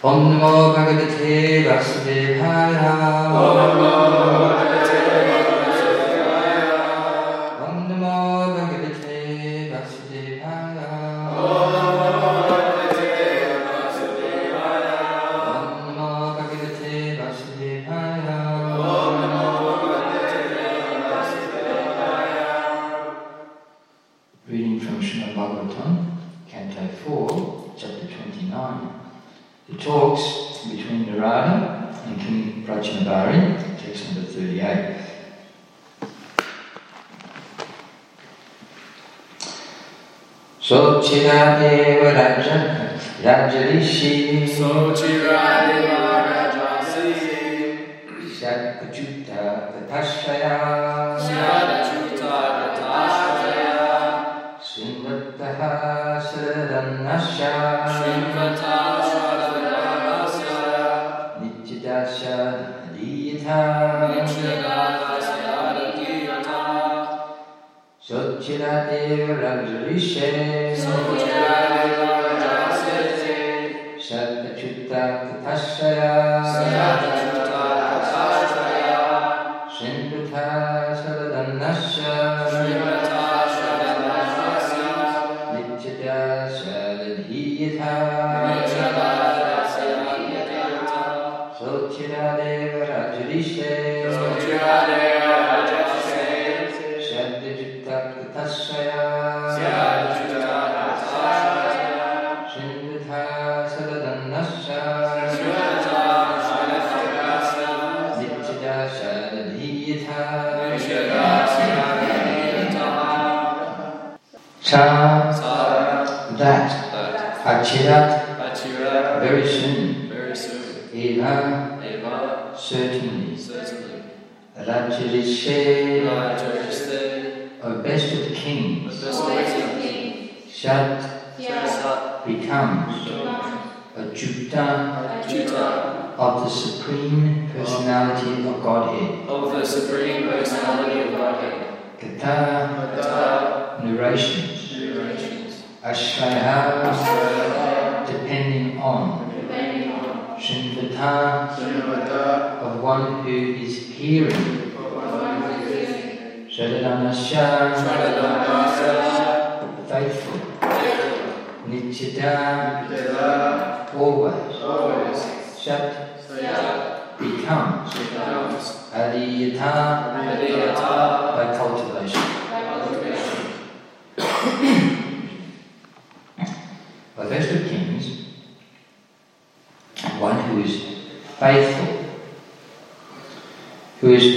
[0.00, 1.08] Om Namo Bhagavate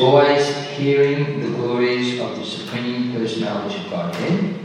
[0.02, 4.60] always hearing the glories of the Supreme Personality of Godhead,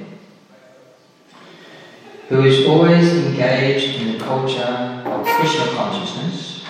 [2.28, 6.64] who is always engaged in the culture of Krishna consciousness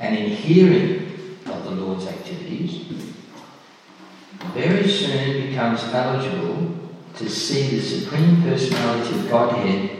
[0.00, 2.92] and in hearing of the Lord's activities,
[4.52, 6.74] very soon becomes eligible
[7.16, 9.90] to see the Supreme Personality of Godhead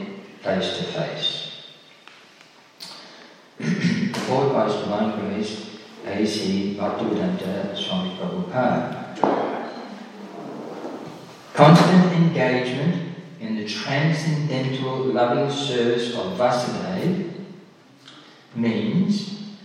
[0.41, 1.41] face to face.
[4.27, 5.74] By His Divine Grace,
[6.05, 6.77] A.C.
[6.77, 9.17] Bhaktivedanta Swami Prabhupada.
[11.53, 17.33] Constant engagement in the transcendental loving service of Vasudeva
[18.55, 19.55] means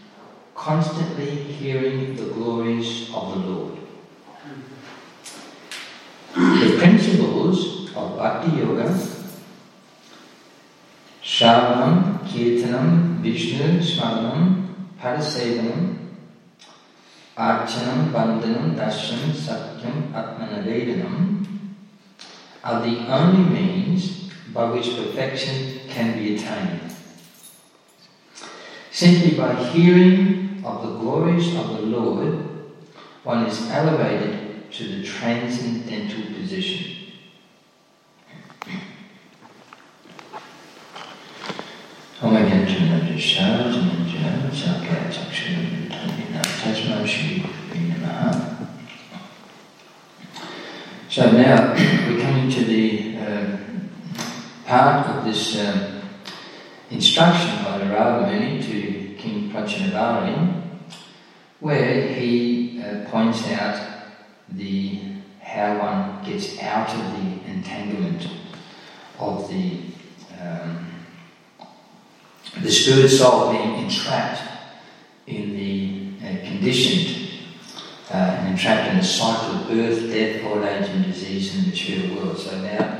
[0.55, 3.79] constantly hearing the glories of the Lord.
[6.35, 8.89] The principles of Bhakti Yoga,
[11.23, 14.69] Shravanam, Kirtanam, Vishnu, Smaranam,
[14.99, 16.00] Padasevanam,
[17.41, 21.47] Archanam, Vandanam, Darshanam, Satyam, Atmanivedanam
[22.63, 26.95] are the only means by which perfection can be attained.
[28.91, 32.45] Simply by hearing of the glories of the Lord,
[33.25, 37.01] one is elevated to the transcendental position.
[51.11, 51.73] So now
[52.09, 53.57] we're coming to the uh,
[54.67, 56.03] part of this um,
[56.91, 60.63] instruction by Narada Muni to King Prachinabarhi,
[61.61, 63.81] where he uh, points out
[64.51, 65.01] the
[65.43, 68.29] how one gets out of the entanglement
[69.19, 69.81] of the
[70.41, 70.87] um,
[72.61, 74.43] the spirit soul being entrapped
[75.27, 75.80] in the
[76.61, 77.31] conditioned
[78.11, 81.71] uh, and entrapped in the cycle of birth, death, old age, and disease in the
[81.71, 82.39] material world.
[82.39, 82.99] So now,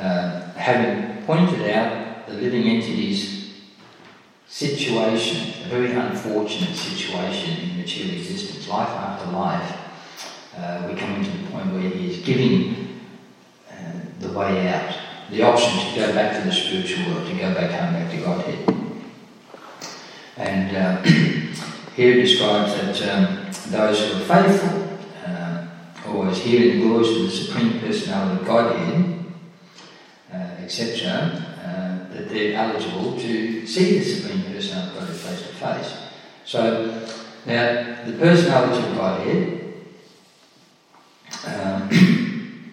[0.00, 3.52] uh, having pointed out the living entity's
[4.48, 9.76] situation, a very unfortunate situation in material existence, life after life,
[10.56, 13.02] uh, we're coming to the point where he is giving
[13.70, 13.74] uh,
[14.20, 14.96] the way out,
[15.30, 18.16] the option to go back to the spiritual world, to go back home, back to
[18.22, 18.72] Godhead.
[20.38, 21.42] And uh,
[21.96, 25.66] here he describes that um, those who are faithful, uh,
[26.06, 29.24] always hear the glories of the Supreme Personality of Godhead,
[30.30, 35.54] uh, etc., uh, that they're eligible to see the Supreme Personality of Godhead face to
[35.54, 35.96] face.
[36.44, 37.08] So,
[37.46, 39.74] now, the personality of Godhead
[41.46, 42.72] um,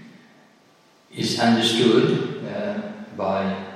[1.15, 2.81] is understood uh,
[3.15, 3.67] by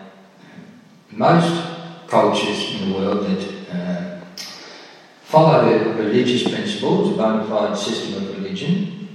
[1.10, 4.07] most cultures in the world that uh,
[5.28, 9.10] follow religious principles, a bona fide system of religion.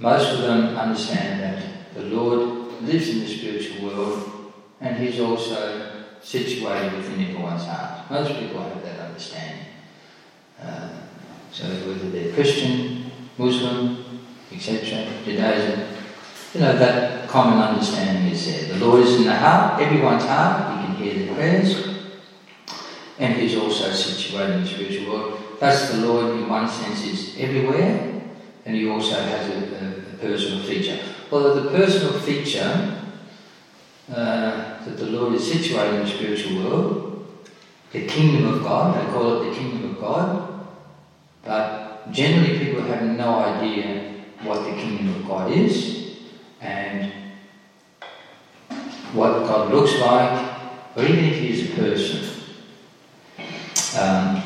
[0.00, 6.04] Most of them understand that the Lord lives in the spiritual world and He's also
[6.20, 8.10] situated within everyone's heart.
[8.10, 9.66] Most people have that understanding.
[10.60, 10.88] Uh,
[11.52, 13.08] so whether they're Christian,
[13.38, 14.04] Muslim,
[14.50, 15.80] etc., Judaism,
[16.54, 18.76] you know, that common understanding is there.
[18.76, 21.95] The Lord is in the heart, everyone's heart, you can hear the prayers,
[23.18, 25.42] and He's also situated in the spiritual world.
[25.58, 28.22] Thus, the Lord, in one sense, is everywhere,
[28.64, 30.98] and He also has a, a, a personal feature.
[31.30, 33.02] Although the personal feature
[34.10, 37.26] uh, that the Lord is situated in the spiritual world,
[37.92, 40.66] the kingdom of God, they call it the kingdom of God,
[41.42, 46.18] but generally people have no idea what the kingdom of God is
[46.60, 47.12] and
[49.12, 50.56] what God looks like,
[50.96, 52.35] or even if He is a person.
[53.96, 54.42] Um,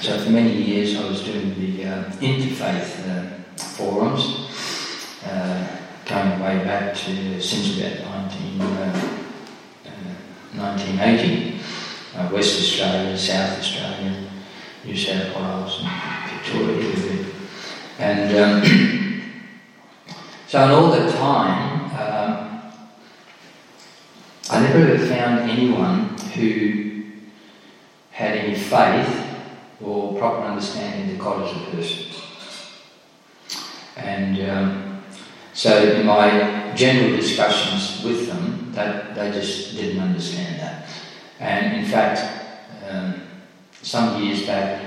[0.00, 3.26] so for many years I was doing the uh, interfaith uh,
[3.56, 4.48] forums,
[5.26, 5.66] uh,
[6.06, 8.58] going way back to since about 19,
[10.54, 11.60] 1980,
[12.14, 14.30] uh, uh, West Australia, South Australia,
[14.84, 17.26] New South Wales, and Victoria.
[17.98, 18.62] And um,
[20.46, 22.72] so in all that time, um,
[24.48, 26.89] I never found anyone who
[28.20, 29.26] had any faith
[29.82, 32.04] or proper understanding that God is a person.
[33.96, 35.02] And um,
[35.54, 40.86] so in my general discussions with them, that they just didn't understand that.
[41.38, 42.20] And in fact,
[42.90, 43.22] um,
[43.80, 44.82] some years back,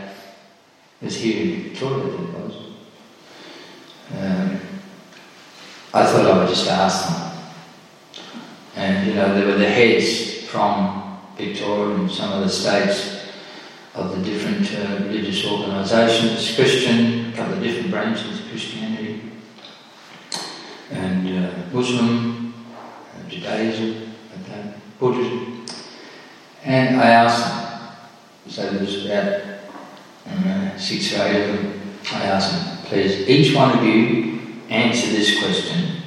[1.01, 2.55] it was here in Victoria, it was,
[4.15, 4.59] um,
[5.91, 8.33] I thought I would just ask them.
[8.75, 13.22] And you know, there were the heads from Victoria and some of the states
[13.95, 19.21] of the different uh, religious organisations, Christian, a couple of different branches of Christianity,
[20.91, 24.13] and uh, Muslim, uh, Judaism,
[24.99, 25.65] Buddhism.
[26.63, 31.81] And I asked them, so there was about six or eight of them,
[32.13, 36.01] I asked them, please, each one of you answer this question.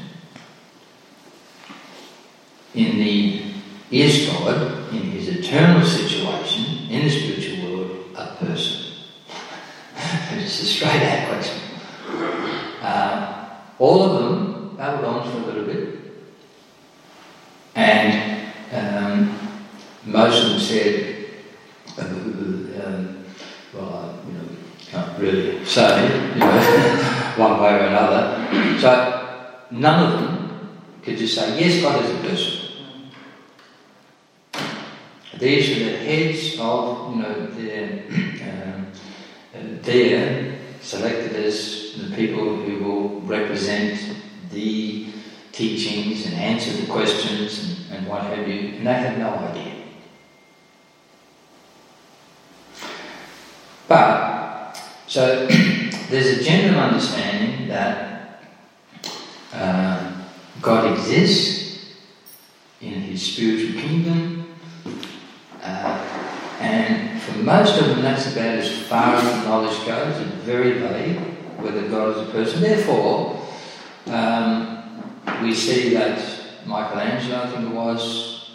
[2.74, 3.42] In the
[3.90, 7.35] is God, in his eternal situation, in the spiritual
[8.38, 8.93] person?
[10.33, 11.61] it's a straight out question.
[12.83, 15.99] Uh, all of them babbled on for a little bit,
[17.75, 19.38] and um,
[20.05, 21.26] most of them said,
[21.99, 23.25] uh, um,
[23.75, 24.49] well, you know,
[24.90, 28.78] can't really say, you know, one way or another.
[28.81, 32.66] So none of them could just say, yes, God is a person.
[35.38, 38.05] These are the heads of, you know, their,
[39.82, 43.98] their selected as the people who will represent
[44.52, 45.06] the
[45.52, 49.72] teachings and answer the questions and, and what have you, and they have no idea.
[53.88, 55.46] But, so
[56.10, 58.42] there's a general understanding that
[59.52, 60.12] uh,
[60.60, 61.96] God exists
[62.80, 64.54] in his spiritual kingdom,
[65.62, 65.95] uh,
[67.45, 70.21] most of them, that's about as far as the knowledge goes.
[70.21, 71.19] It's very vague
[71.59, 72.61] whether God is a person.
[72.61, 73.43] Therefore,
[74.07, 75.02] um,
[75.43, 76.19] we see that
[76.66, 78.50] Michelangelo, I think it was,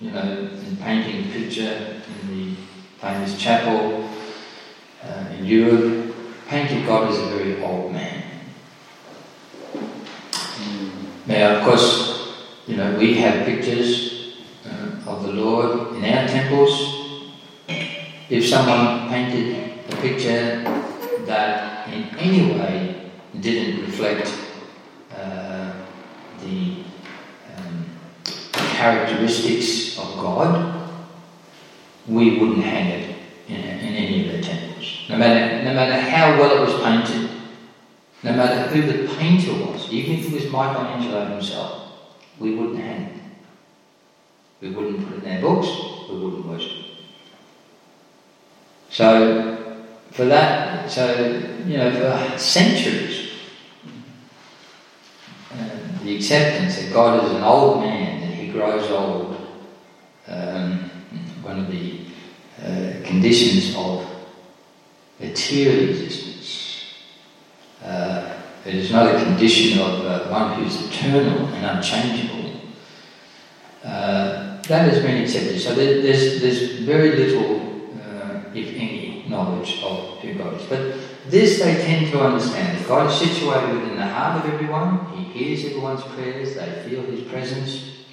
[0.00, 2.56] you know, in painting a picture in the
[3.00, 4.08] famous chapel
[5.02, 6.14] uh, in Europe,
[6.48, 8.22] painted God as a very old man.
[11.26, 12.34] Now, of course,
[12.66, 17.03] you know, we have pictures uh, of the Lord in our temples,
[18.30, 20.62] if someone painted a picture
[21.26, 24.32] that in any way didn't reflect
[25.14, 25.72] uh,
[26.40, 26.76] the
[27.56, 27.86] um,
[28.52, 30.88] characteristics of God,
[32.06, 33.16] we wouldn't hang it
[33.48, 35.06] in, in any of the temples.
[35.08, 37.30] No matter, no matter how well it was painted,
[38.22, 41.92] no matter who the painter was, even if it was Michelangelo himself,
[42.38, 43.12] we wouldn't hang it.
[44.62, 45.68] We wouldn't put it in our books,
[46.08, 46.83] we wouldn't worship it.
[48.94, 49.76] So,
[50.12, 51.04] for that, so,
[51.66, 53.32] you know, for centuries,
[55.52, 55.68] uh,
[56.04, 59.36] the acceptance that God is an old man, that he grows old,
[60.28, 60.88] um,
[61.42, 62.02] one of the
[62.62, 64.08] uh, conditions of
[65.18, 66.84] material existence.
[67.84, 68.32] Uh,
[68.64, 72.60] it is not a condition of uh, one who is eternal and unchangeable.
[73.82, 75.58] Uh, that has been accepted.
[75.60, 77.73] So there, there's, there's very little,
[78.56, 80.66] if any, knowledge of who God is.
[80.66, 80.96] But
[81.26, 82.86] this they tend to understand.
[82.86, 85.06] God is situated within the heart of everyone.
[85.16, 86.54] He hears everyone's prayers.
[86.54, 88.04] They feel His presence.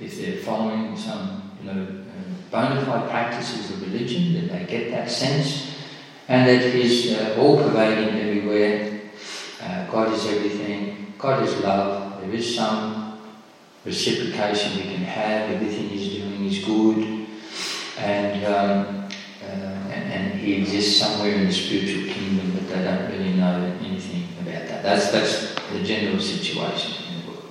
[0.00, 4.90] If they're following some, you know, uh, bona fide practices of religion, then they get
[4.90, 5.76] that sense,
[6.28, 9.00] and that He's uh, all pervading everywhere.
[9.62, 11.14] Uh, God is everything.
[11.16, 12.20] God is love.
[12.20, 13.18] There is some
[13.84, 15.50] reciprocation we can have.
[15.50, 17.26] Everything He's doing is good,
[17.98, 19.03] and um,
[20.44, 24.82] He exists somewhere in the spiritual kingdom, but they don't really know anything about that.
[24.82, 27.44] That's that's the general situation in the world.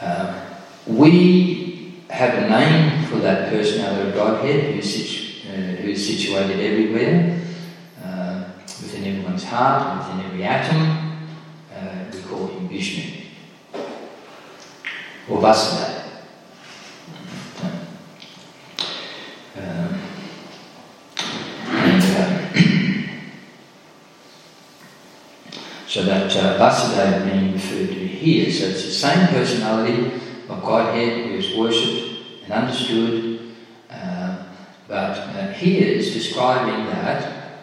[0.00, 0.40] Uh,
[0.86, 7.38] we have a name for that personality of Godhead who's, situ- uh, who's situated everywhere,
[8.04, 8.44] uh,
[8.82, 11.28] within everyone's heart, within every atom.
[11.74, 13.24] Uh, we call him Vishnu
[15.28, 16.00] or Vasudeva.
[19.54, 20.00] Um,
[21.68, 22.38] and, uh,
[25.92, 30.10] so that uh, Vasudeva being referred to here, so it's the same personality
[30.48, 33.52] of Godhead who is worshipped and understood,
[33.90, 34.42] uh,
[34.88, 37.58] but uh, here is describing that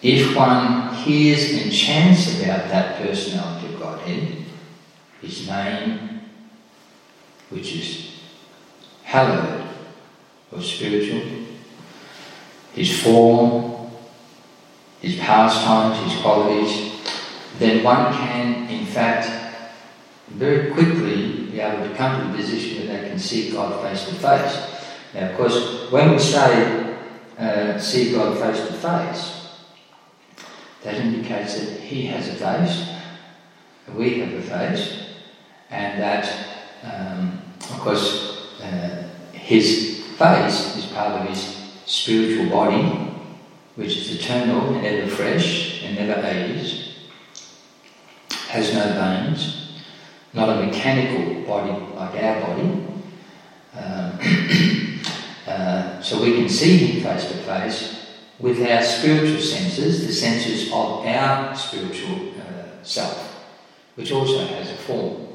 [0.00, 4.44] if one hears and chants about that personality of Godhead,
[5.22, 6.20] his name,
[7.50, 8.20] which is
[9.02, 9.66] hallowed
[10.52, 11.20] or spiritual,
[12.74, 13.73] his form,
[15.04, 16.92] his pastimes, his qualities,
[17.58, 19.28] then one can, in fact,
[20.28, 24.06] very quickly be able to come to a position where they can see God face
[24.06, 24.80] to face.
[25.12, 26.96] Now, of course, when we say
[27.38, 29.46] uh, see God face to face,
[30.82, 32.88] that indicates that He has a face,
[33.94, 35.04] we have a face,
[35.70, 36.46] and that,
[36.82, 43.03] um, of course, uh, His face is part of His spiritual body,
[43.76, 46.96] which is eternal and ever fresh and never ages,
[48.48, 49.80] has no bones,
[50.32, 52.86] not a mechanical body like our body.
[53.76, 55.00] Um,
[55.48, 58.06] uh, so we can see Him face to face
[58.38, 63.44] with our spiritual senses, the senses of our spiritual uh, self,
[63.96, 65.26] which also has a form.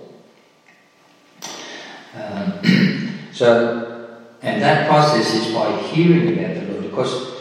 [2.15, 6.86] Um, so, and that process is by hearing about the Lord.
[6.86, 7.38] Of course,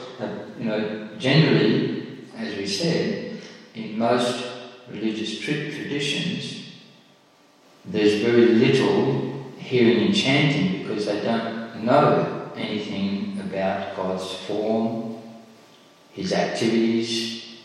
[0.59, 3.41] you know, generally, as we said,
[3.75, 4.45] in most
[4.91, 6.73] religious traditions,
[7.85, 15.23] there's very little hearing and chanting because they don't know anything about God's form,
[16.12, 17.59] His activities,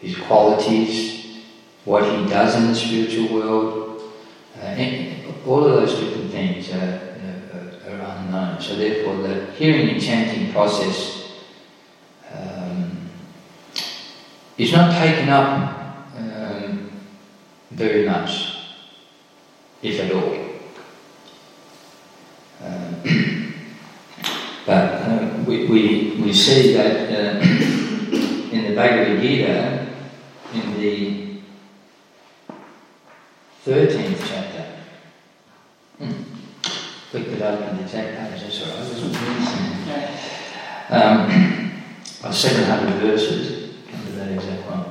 [0.00, 1.42] His qualities,
[1.84, 4.02] what He does in the spiritual world.
[4.60, 4.76] Uh,
[5.46, 7.00] all of those different things are,
[7.54, 8.60] are, are unknown.
[8.60, 11.18] So therefore, the hearing and chanting process
[12.32, 13.08] um,
[14.58, 16.90] is not taken up um,
[17.70, 18.56] very much,
[19.82, 20.34] if at all.
[22.64, 23.02] Um,
[24.66, 27.40] but uh, we, we, we see that uh,
[28.52, 29.86] in the Bhagavad Gita,
[30.52, 31.40] in the
[33.64, 34.64] 13th chapter,
[35.98, 36.22] hmm.
[37.12, 40.18] picked it up in the exact page, that's all right.
[40.90, 44.84] Um, 700 verses, come to that exact one.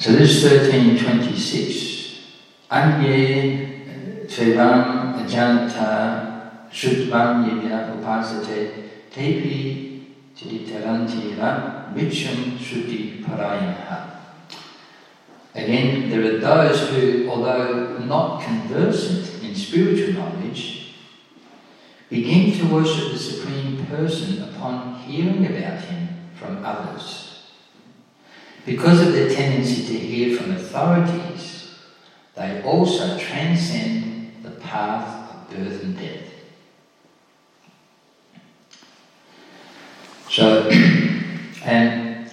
[0.00, 2.20] So this is 1326.
[2.70, 5.20] Anye Tvevam.
[15.54, 20.94] Again, there are those who, although not conversant in spiritual knowledge
[22.08, 27.29] begin to worship the Supreme Person upon hearing about him from others.
[28.66, 31.74] Because of their tendency to hear from authorities,
[32.34, 36.30] they also transcend the path of birth and death.
[40.28, 40.68] So,
[41.64, 42.30] and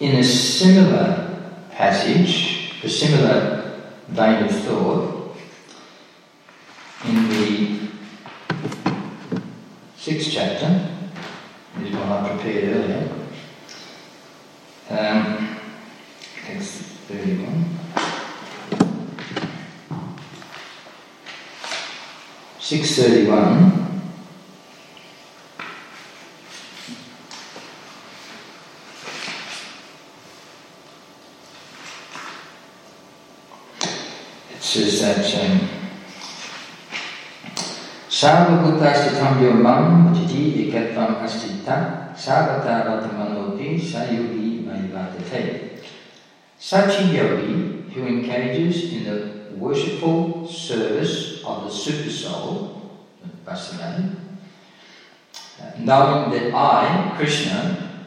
[0.00, 1.26] in a similar
[1.70, 5.36] passage, a similar vein of thought,
[7.06, 7.88] in the
[9.96, 10.90] sixth chapter,
[11.82, 13.15] is one I prepared earlier,
[14.90, 15.58] um,
[16.46, 17.76] text 31.
[22.66, 23.70] Six thirty one.
[34.50, 35.68] It says that um,
[38.10, 43.78] Sarvabhutasya tamyo mam jiti ekatvam astita sarvata vatamanoti
[44.66, 45.78] sayogi mayavatate.
[46.58, 52.80] Such a yogi who engages in the worshipful service of the Supersoul,
[53.44, 54.14] Vasudeva,
[55.78, 58.04] knowing that I, Krishna,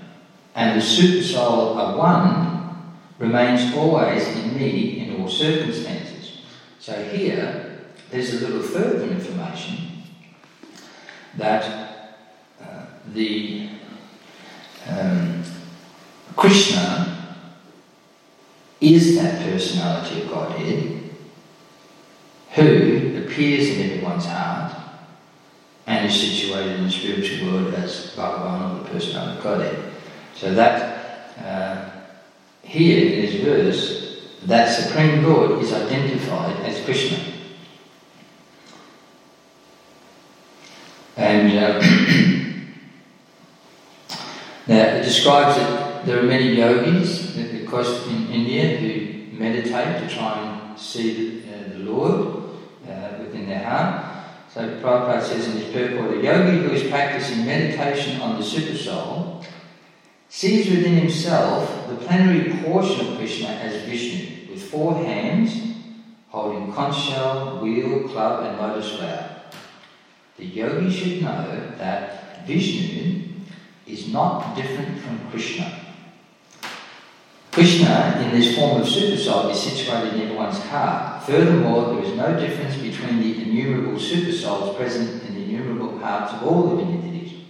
[0.56, 6.40] and the Supersoul are one, remains always in me in all circumstances.
[6.80, 10.04] So here, there's a little further information
[11.38, 12.10] that
[12.62, 13.70] uh, the
[14.88, 15.39] um,
[16.40, 17.36] Krishna
[18.80, 21.02] is that personality of Godhead
[22.52, 24.74] who appears in everyone's heart
[25.86, 29.92] and is situated in the spiritual world as Bhagavan or the personality of Godhead.
[30.34, 31.90] So that uh,
[32.64, 37.20] here in this verse, that Supreme Lord is identified as Krishna.
[41.18, 41.80] And uh,
[44.68, 50.40] now it describes that there are many yogis because in India who meditate to try
[50.40, 52.44] and see the, uh, the Lord
[52.88, 54.06] uh, within their heart.
[54.54, 59.46] So Prabhupada says in his purport, a yogi who is practicing meditation on the Supersoul
[60.28, 65.70] sees within himself the plenary portion of Krishna as Vishnu, with four hands
[66.30, 69.42] holding conch shell, wheel, club, and lotus flower.
[70.38, 73.24] The yogi should know that Vishnu
[73.86, 75.89] is not different from Krishna.
[77.60, 81.22] Krishna, in this form of super soul, is situated in everyone's heart.
[81.24, 86.32] Furthermore, there is no difference between the innumerable super souls present in the innumerable hearts
[86.32, 87.42] of all living entities.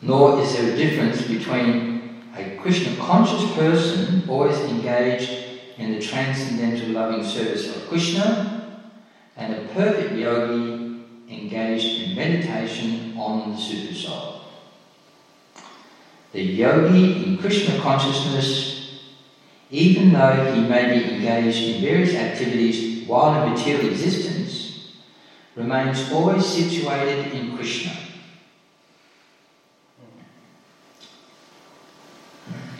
[0.00, 5.32] Nor is there a difference between a Krishna conscious person always engaged
[5.76, 8.78] in the transcendental loving service of Krishna
[9.36, 14.29] and a perfect yogi engaged in meditation on the supersoul.
[16.32, 19.00] The yogi in Krishna consciousness,
[19.70, 24.92] even though he may be engaged in various activities while in material existence,
[25.56, 27.92] remains always situated in Krishna.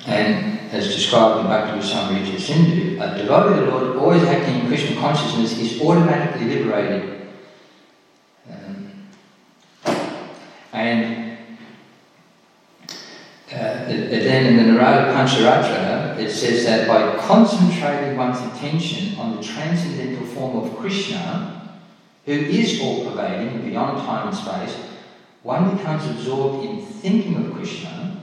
[0.06, 4.66] And as described in Bhakti Rasamrita Sindhu, a devotee of the Lord always acting in
[4.68, 7.28] Krishna consciousness is automatically liberated.
[8.48, 9.08] Um,
[10.72, 11.29] and
[13.52, 19.42] uh, then in the Narada Pancharatra, it says that by concentrating one's attention on the
[19.42, 21.78] transcendental form of Krishna,
[22.26, 24.76] who is all pervading beyond time and space,
[25.42, 28.22] one becomes absorbed in thinking of Krishna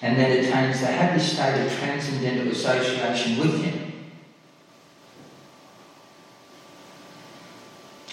[0.00, 3.92] and then attains the happy state of transcendental association with him.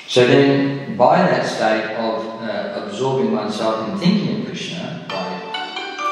[0.07, 4.78] So then, by that state of uh, absorbing oneself in thinking of Krishna,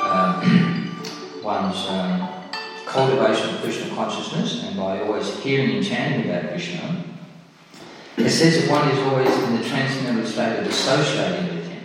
[0.08, 1.02] um,
[1.44, 2.30] one's um,
[2.86, 7.04] cultivation of Krishna consciousness, and by always hearing and chanting about Krishna,
[8.18, 11.84] it says that one is always in the transcendental state of associating with him,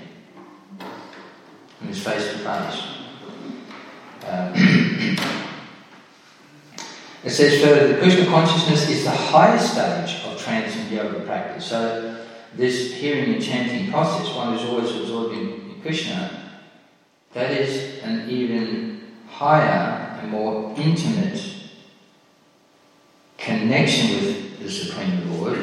[1.81, 2.83] and is face to face.
[4.27, 4.53] Um,
[7.25, 11.67] it says further, the Krishna consciousness is the highest stage of trance and yoga practice.
[11.67, 16.42] So, this hearing and chanting process, one is always absorbed in, in Krishna,
[17.35, 21.43] that is an even higher and more intimate
[23.39, 25.59] connection with the Supreme Lord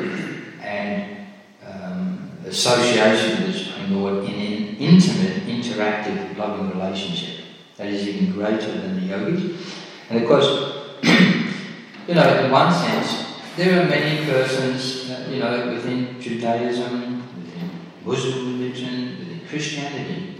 [0.61, 1.27] and
[1.65, 7.45] um, association with the Supreme Lord in an intimate, interactive, loving relationship
[7.77, 9.65] that is even greater than the yogis.
[10.09, 10.75] And of course,
[12.07, 17.69] you know, in one sense, there are many persons, uh, you know, within Judaism, within
[18.03, 20.38] Muslim religion, within Christianity,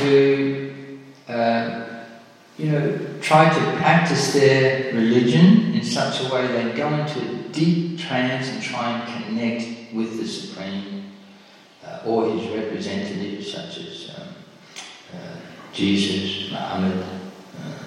[0.00, 0.72] who,
[1.28, 2.04] uh,
[2.58, 7.48] you know, try to practice their religion in such a way they go into a
[7.52, 11.12] deep trance and try and connect with the Supreme
[11.86, 14.28] uh, or his representatives, such as um,
[15.14, 15.36] uh,
[15.72, 17.82] Jesus, Muhammad, uh,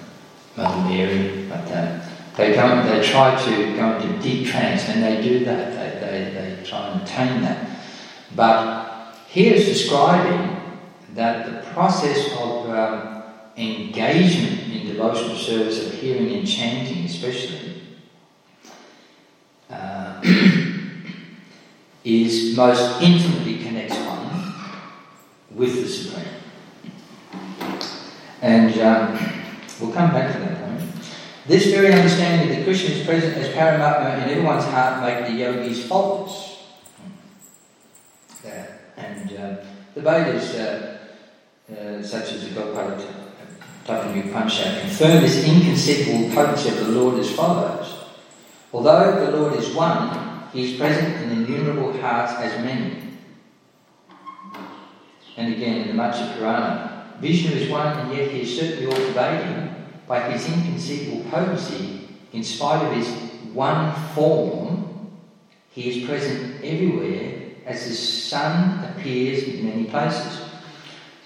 [0.56, 2.08] Mother Mary, like that.
[2.36, 5.72] They, go, they try to go into deep trance, and they do that.
[5.72, 7.70] They, they, they try and attain that.
[8.34, 10.60] But he is describing
[11.14, 13.22] that the process of um,
[13.56, 17.82] engagement in devotional service, of hearing and chanting, especially,
[19.68, 20.20] uh,
[22.04, 24.54] is most intimately connects one
[25.50, 26.24] with the Supreme.
[28.40, 29.18] And um,
[29.80, 30.82] we'll come back to that point.
[31.46, 35.86] This very understanding that Krishna is present as Paramatma in everyone's heart make the yogis
[35.86, 36.62] faultless.
[38.44, 38.66] Yeah.
[38.96, 40.93] And um, the Vedas, uh,
[41.70, 42.98] uh, such as the Gopala
[43.86, 48.04] Upanishad, confirm this inconceivable potency of the Lord as follows.
[48.72, 53.02] Although the Lord is one, he is present in innumerable hearts as many.
[55.36, 59.06] And again in the Matsya Purana, Vishnu is one and yet he is certainly all
[59.08, 59.74] pervading
[60.06, 63.08] by his inconceivable potency, in spite of his
[63.54, 65.10] one form,
[65.70, 70.43] he is present everywhere as the sun appears in many places.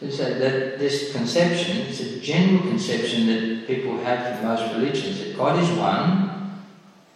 [0.00, 5.36] So, that this conception, it's a general conception that people have in most religions that
[5.36, 6.62] God is one,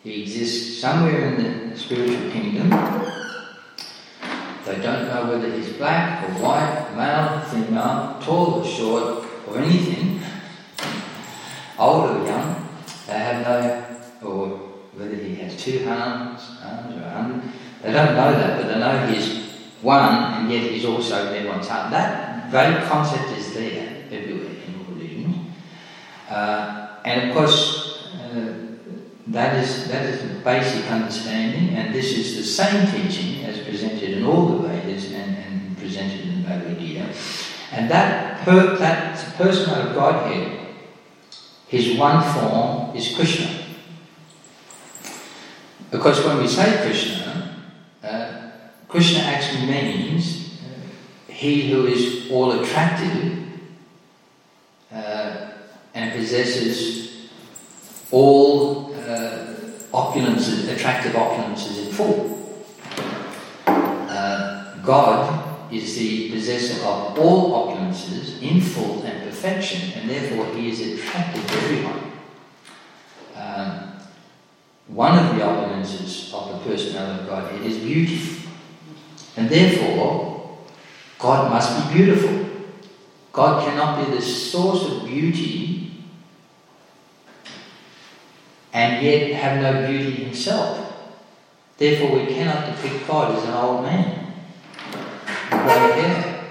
[0.03, 2.71] He exists somewhere in the spiritual kingdom.
[4.65, 10.21] They don't know whether He's black or white, male, female, tall or short, or anything
[11.79, 12.69] old or young,
[13.07, 13.47] they have
[14.23, 14.49] no, or
[14.95, 18.79] whether he has two arms, arms or a hundred, they don't know that, but they
[18.79, 19.51] know he's
[19.83, 21.91] one and yet he's also everyone's heart.
[21.91, 25.37] That very concept is there everywhere in all religions.
[26.29, 28.53] Uh, and of course, uh,
[29.29, 34.19] that is that is the basic understanding, and this is the same teaching as presented
[34.19, 37.09] in all the Vedas and, and presented in Bhagavad Gita.
[37.73, 40.63] And that per, that person of Godhead
[41.69, 43.49] his one form is Krishna.
[45.91, 47.65] Because when we say Krishna,
[48.05, 48.51] uh,
[48.89, 50.42] Krishna actually means
[51.43, 53.49] he who is all attractive
[54.93, 55.49] uh,
[55.93, 57.29] and possesses
[58.13, 59.53] all uh,
[59.93, 62.65] opulences, attractive opulences in full.
[63.67, 70.71] Uh, God is the possessor of all opulences in full and perfection, and therefore he
[70.71, 72.13] is attractive to everyone.
[73.35, 73.93] Um,
[74.87, 78.21] one of the opulences of the personality of God is beauty.
[79.35, 80.32] And therefore,
[81.23, 82.51] God must be beautiful.
[83.33, 86.03] God cannot be the source of beauty
[88.73, 90.81] and yet have no beauty himself.
[91.79, 94.35] Therefore, we cannot depict God as an old man.
[95.49, 96.45] Grey hair.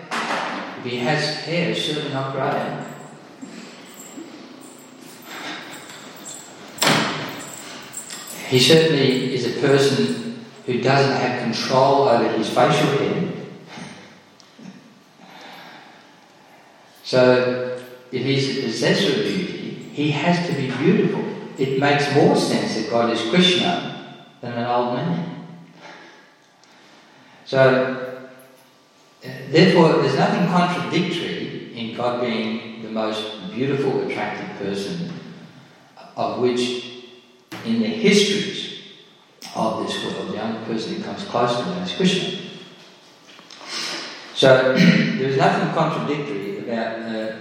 [0.77, 2.85] If he has hair, it's certainly not grey.
[8.47, 13.30] He certainly is a person who doesn't have control over his facial hair.
[17.11, 17.77] So,
[18.09, 21.21] if he's a possessor of beauty, he has to be beautiful.
[21.57, 25.45] It makes more sense that God is Krishna than an old man.
[27.43, 28.21] So,
[29.25, 35.11] uh, Therefore, there's nothing contradictory in God being the most beautiful, attractive person,
[36.15, 37.03] of which,
[37.65, 38.83] in the histories
[39.53, 42.39] of this world, the only person who comes close to that is Krishna.
[44.33, 47.35] So, there is nothing contradictory about uh,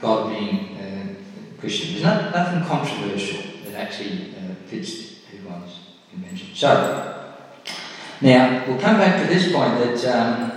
[0.00, 1.92] God being uh, Krishna.
[1.92, 6.48] There's not, nothing controversial that actually uh, fits everyone's convention.
[6.54, 7.34] So,
[8.22, 10.04] now we'll come back to this point that.
[10.06, 10.52] Um,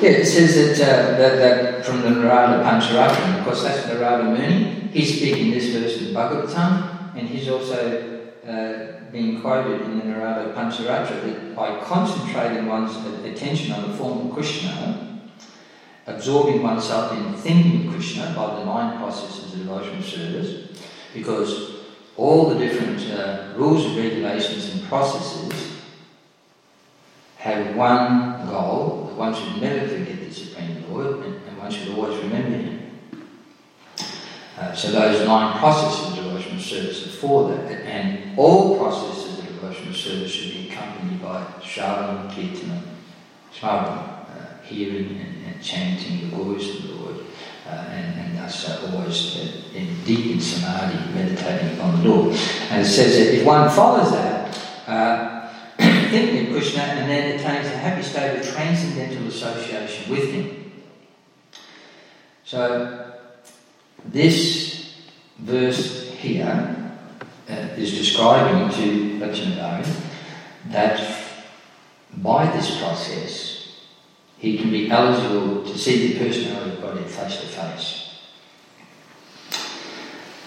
[0.00, 4.24] Yeah, it says that, uh, that, that, from the Narada Pancharatra, of course that's Narada
[4.24, 10.04] Muni, he's speaking this verse of Bhagavatam, and he's also uh, being quoted in the
[10.04, 15.20] Narada Pancharatra that by concentrating one's attention on the form of Krishna,
[16.06, 20.78] absorbing oneself in thinking Krishna by the mind processes of devotional service,
[21.12, 21.76] because
[22.16, 25.78] all the different uh, rules and regulations and processes
[27.38, 31.94] have one goal, that one should never forget the Supreme Lord and, and one should
[31.94, 32.90] always remember Him.
[34.58, 36.18] Uh, so those nine processes
[36.70, 42.30] service are for that, and all processes of devotional service should be accompanied by Shravan,
[42.30, 42.82] Kirtanam,
[43.52, 47.16] Smaran, uh, hearing and, and, chanting the glories of the Lord,
[47.66, 49.36] uh, and, and thus uh, always
[49.74, 52.36] in deep in samadhi, meditating upon the Lord.
[52.70, 55.52] And it says that if one follows that, uh,
[56.10, 60.72] thinking of Krishna, and then attains a happy state of transcendental association with Him.
[62.44, 63.12] So
[64.06, 64.94] this
[65.38, 66.76] verse here
[67.48, 70.00] uh, is describing to Lakshmanavara
[70.68, 71.00] that
[72.18, 73.80] by this process
[74.38, 78.06] he can be eligible to see the personality of God face to face.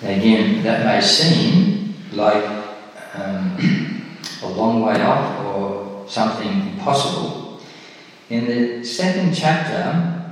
[0.02, 2.44] Again, that may seem like
[3.14, 3.58] um,
[4.42, 7.62] a long way off or something impossible.
[8.30, 10.23] In the second chapter,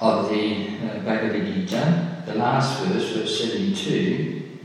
[0.00, 4.58] of the uh, Bhagavad Gita, the last verse, verse 72,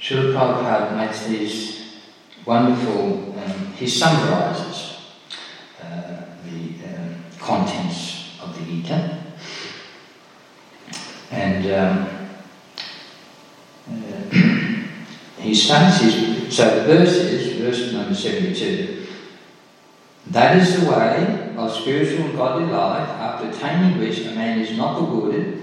[0.00, 2.00] Srila Prabhupada makes these
[2.44, 5.00] wonderful, um, he summarizes
[5.82, 9.18] uh, the um, contents of the Gita.
[11.30, 12.08] And um,
[13.90, 14.82] uh,
[15.42, 19.06] he starts his, so the verse is, verse number 72,
[20.28, 24.76] that is the way of spiritual and godly life, after attaining which a man is
[24.76, 25.62] not bewildered.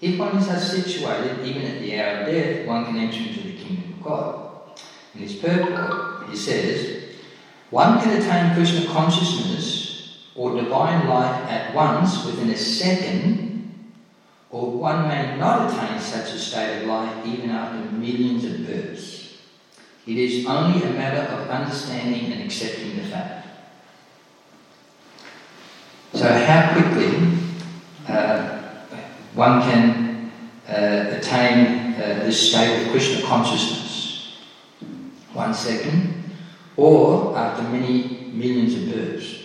[0.00, 3.40] If one is thus situated, even at the hour of death, one can enter into
[3.42, 4.50] the kingdom of God.
[5.14, 7.04] In his purport, he says,
[7.70, 13.72] one can attain Krishna consciousness or divine life at once within a second,
[14.50, 19.38] or one may not attain such a state of life even after millions of births.
[20.06, 23.43] It is only a matter of understanding and accepting the fact.
[26.14, 27.38] So, how quickly
[28.06, 28.60] uh,
[29.34, 30.30] one can
[30.68, 34.36] uh, attain uh, this state of Krishna consciousness?
[35.32, 36.22] One second,
[36.76, 39.38] or after many millions of births.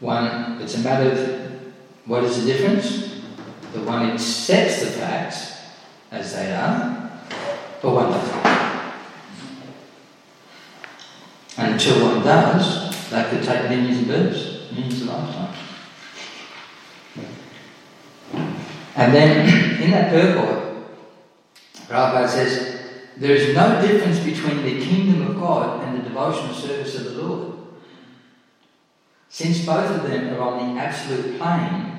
[0.00, 1.62] One, it's a matter of
[2.06, 3.22] what is the difference?
[3.74, 5.56] That one accepts the facts
[6.10, 7.12] as they are,
[7.80, 8.44] or one doesn't.
[11.56, 15.54] Until one does, that could take millions of births lifetime.
[18.96, 20.88] And then in that purport,
[21.88, 22.80] Prabhupada says,
[23.16, 27.22] there is no difference between the kingdom of God and the devotional service of the
[27.22, 27.58] Lord.
[29.28, 31.94] Since both of them are on the absolute plane,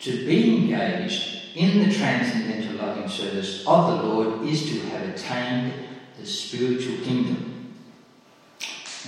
[0.00, 5.72] to be engaged in the transcendental loving service of the Lord is to have attained
[6.18, 7.74] the spiritual kingdom.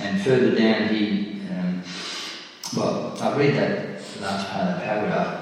[0.00, 1.82] And further down, he um,
[2.76, 5.40] well, I'll read that last paragraph.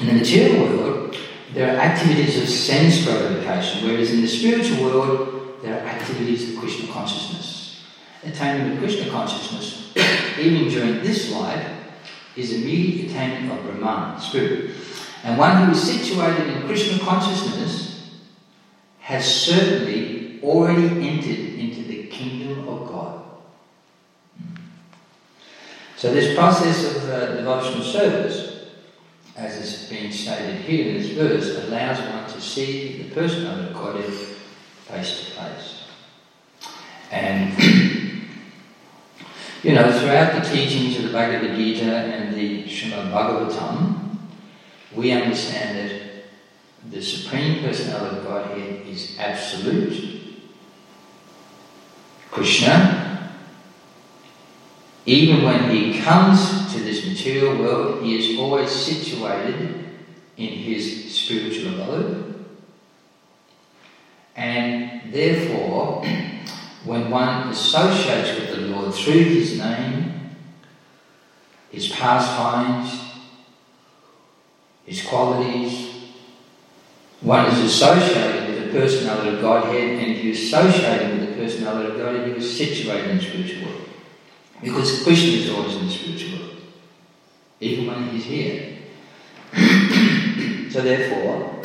[0.00, 1.16] In the material world,
[1.52, 6.60] there are activities of sense gratification, whereas in the spiritual world, there are activities of
[6.60, 7.84] Krishna consciousness.
[8.24, 9.92] Attainment of Krishna consciousness,
[10.38, 11.66] even during this life,
[12.36, 14.70] is immediate attainment of Brahman, spirit.
[15.22, 18.10] And one who is situated in Krishna consciousness
[19.00, 23.23] has certainly already entered into the kingdom of God.
[26.04, 28.66] So this process of uh, devotional service,
[29.38, 33.72] as is being stated here in this verse, allows one to see the person of
[33.72, 35.84] Godhead face to face.
[37.10, 37.58] And
[39.62, 44.18] you know, throughout the teachings of the Bhagavad Gita and the Srimad Bhagavatam,
[44.94, 46.02] we understand that
[46.90, 50.42] the Supreme Personality of Godhead is absolute.
[52.30, 53.13] Krishna
[55.06, 59.92] even when he comes to this material world, he is always situated
[60.36, 62.44] in his spiritual abode.
[64.34, 66.04] And therefore,
[66.84, 70.36] when one associates with the Lord through his name,
[71.70, 73.00] his pastimes,
[74.86, 75.92] his qualities,
[77.20, 81.90] one is associated with the personality of Godhead, and if you associate with the personality
[81.90, 83.93] of Godhead, you are situated in the spiritual world.
[84.62, 86.56] Because Krishna is always in the spiritual world,
[87.60, 88.78] even when he's here.
[90.70, 91.62] so therefore,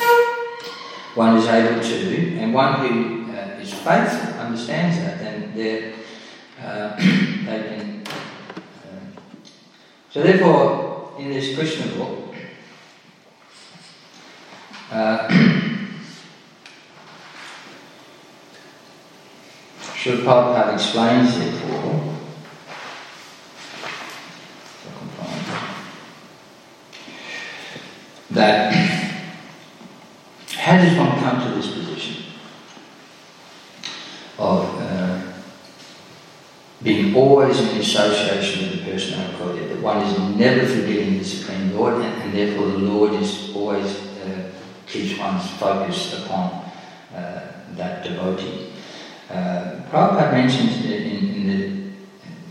[1.14, 5.94] one is able to, and one who uh, is faithful understands that, then they
[6.62, 8.02] uh, they can.
[8.06, 9.00] Uh,
[10.10, 12.34] so therefore, in this Krishna book,
[14.90, 15.28] uh,
[20.00, 22.09] Srila Prabhupada explains therefore
[28.30, 28.72] that
[30.56, 32.24] how does one come to this position
[34.38, 35.20] of uh,
[36.82, 41.24] being always in association with the personality of God, that one is never forgetting the
[41.24, 44.50] Supreme Lord, and, and therefore the Lord is always uh,
[44.86, 46.64] keeps one's focus upon
[47.14, 48.72] uh, that devotee.
[49.28, 51.90] Uh, Prabhupada mentions in, in the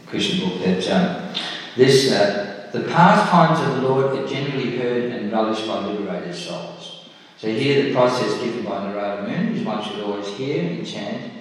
[0.07, 1.33] Krishna book that um,
[1.75, 7.10] this uh, the pastimes of the Lord are generally heard and relished by liberated souls.
[7.38, 11.32] So here the process given by Narada Muni is one should always hear and chant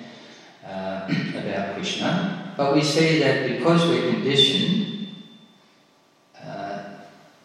[0.65, 2.55] uh, about Krishna.
[2.57, 5.09] But we see that because we're conditioned,
[6.41, 6.83] uh,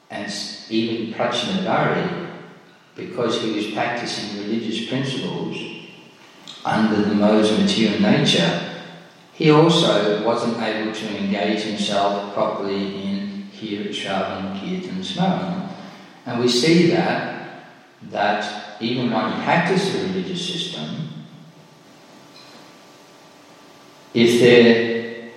[0.09, 0.33] and
[0.69, 2.29] even Prachinabarhi,
[2.95, 5.57] because he was practicing religious principles
[6.63, 8.81] under the modes of material nature,
[9.33, 13.22] he also wasn't able to engage himself properly in
[13.63, 15.69] Hira, Shravan, Kirtan, Smaran.
[16.25, 17.65] And we see that,
[18.11, 21.09] that even when you practice the religious system,
[24.13, 25.31] if they're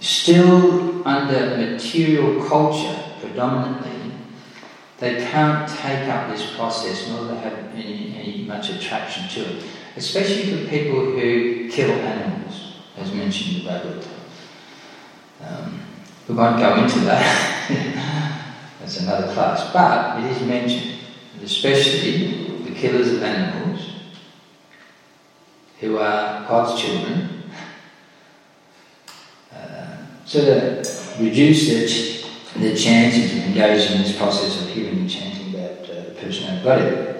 [0.00, 4.12] still under material culture predominantly,
[4.98, 9.64] they can't take up this process nor they have any, any much attraction to it.
[9.96, 14.06] Especially for people who kill animals, as mentioned in the Bhagavad
[15.46, 15.80] um,
[16.28, 17.68] We won't go into that.
[18.80, 19.72] That's another class.
[19.72, 21.00] But it is mentioned,
[21.42, 23.90] especially the killers of animals
[25.80, 27.38] who are God's children
[30.28, 35.54] so to reduce it, the chances of engaging in this process of hearing and chanting
[35.54, 36.84] about uh, the personal body.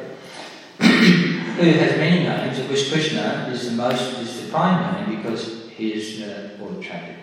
[0.79, 5.71] Who has many names, of which Krishna is the most, is the prime name because
[5.71, 7.18] he is uh, all attractive.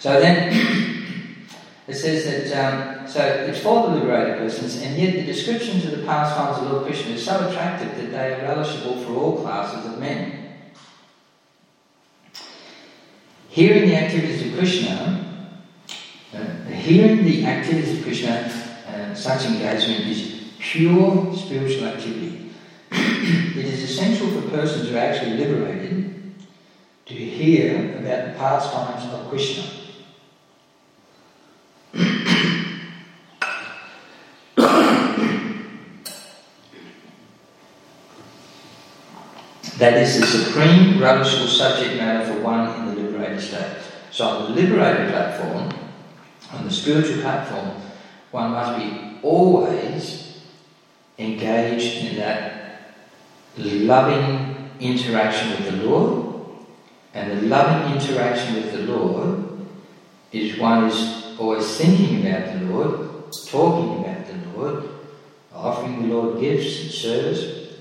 [0.00, 0.48] So then,
[1.86, 5.90] it says that, um, so it's for the liberated persons, and yet the descriptions of
[5.90, 9.92] the pastimes of Lord Krishna are so attractive that they are relishable for all classes
[9.92, 10.54] of men.
[13.50, 15.46] Hearing the activities of Krishna,
[16.32, 18.50] uh, hearing the activities of Krishna,
[18.88, 22.52] uh, such engagement is pure spiritual activity.
[22.90, 26.32] it is essential for persons who are actually liberated
[27.04, 29.79] to hear about the pastimes of Krishna.
[39.80, 43.78] That is the supreme relishable subject matter for one in the liberated state.
[44.10, 45.72] So on the liberated platform,
[46.52, 47.80] on the spiritual platform,
[48.30, 50.42] one must be always
[51.18, 52.60] engaged in that
[53.56, 56.26] loving interaction with the Lord.
[57.14, 59.66] And the loving interaction with the Lord
[60.30, 64.88] is one is always thinking about the Lord, talking about the Lord,
[65.54, 67.74] offering the Lord gifts and service.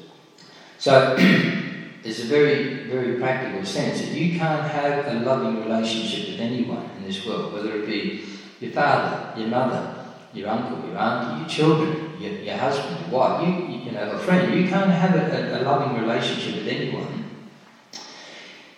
[0.79, 1.17] So
[2.03, 6.89] there's a very, very practical sense that you can't have a loving relationship with anyone
[6.97, 8.23] in this world, whether it be
[8.59, 9.95] your father, your mother,
[10.33, 14.19] your uncle, your auntie, your children, your, your husband, your wife, you, you know, a
[14.19, 14.53] friend.
[14.53, 17.25] You can't have a, a, loving relationship with anyone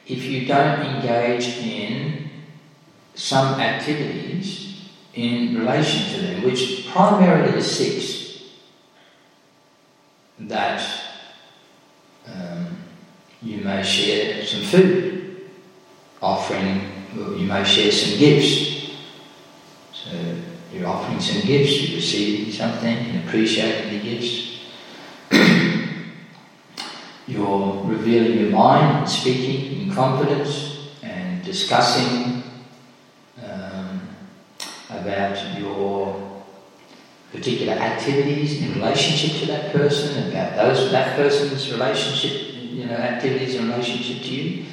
[0.08, 2.30] if you don't engage in
[3.14, 8.22] some activities in relation to them, which primarily is six.
[10.40, 10.82] That
[12.26, 12.81] um,
[13.42, 15.42] you may share some food,
[16.22, 18.92] offering, you may share some gifts.
[19.94, 20.12] So
[20.72, 24.60] you're offering some gifts, you're receiving something and appreciating the gifts.
[27.28, 32.44] you're revealing your mind and speaking in confidence and discussing
[33.44, 34.02] um,
[34.92, 36.44] about your
[37.32, 42.51] particular activities in relationship to that person, about those that person's relationship you
[42.92, 44.66] know, activities in relationship to you.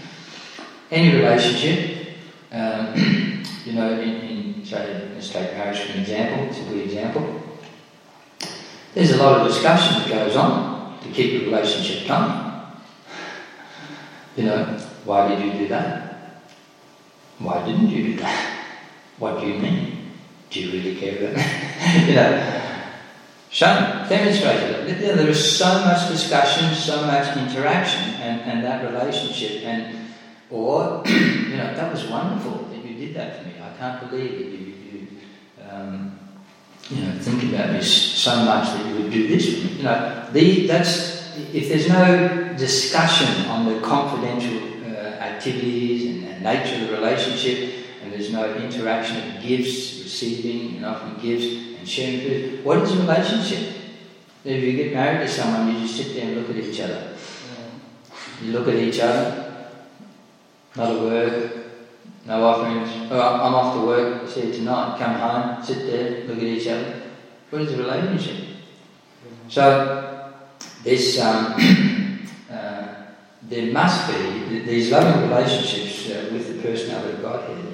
[0.90, 2.16] Any relationship,
[2.52, 2.94] um,
[3.64, 7.42] you know, in, in, say, let's take for example, it's a good example.
[8.94, 12.48] There's a lot of discussion that goes on to keep the relationship going.
[14.36, 14.64] You know,
[15.04, 16.42] why did you do that?
[17.38, 18.64] Why didn't you do that?
[19.18, 20.10] What do you mean?
[20.50, 22.06] Do you really care about that?
[22.08, 22.67] you know,
[23.50, 25.16] shown, demonstrated it.
[25.16, 29.96] There is so much discussion, so much interaction, and, and that relationship, and
[30.50, 33.54] or you know that was wonderful that you did that for me.
[33.60, 35.06] I can't believe that you you
[35.70, 36.18] um,
[36.90, 39.72] you know think about me so much that you would do this for me.
[39.74, 41.18] You know, the, that's
[41.52, 48.12] if there's no discussion on the confidential uh, activities and, nature of the relationship, and
[48.12, 53.74] there's no interaction of gifts, receiving and offering gifts sharing food, what is relationship?
[54.44, 57.16] If you get married to someone, you just sit there and look at each other.
[58.42, 59.70] You look at each other,
[60.76, 61.64] not a word,
[62.24, 63.10] no offerings.
[63.10, 66.68] Oh, I'm off to work, see you tonight, come home, sit there, look at each
[66.68, 67.02] other.
[67.50, 68.44] What is a relationship?
[69.48, 70.32] So,
[70.84, 71.54] this, um,
[72.50, 72.86] uh,
[73.42, 77.64] there must be these loving relationships uh, with the personality of Godhead.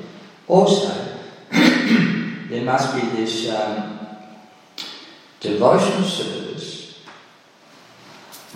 [0.46, 1.18] Also,
[1.50, 3.93] there must be this um,
[5.44, 6.54] devotional service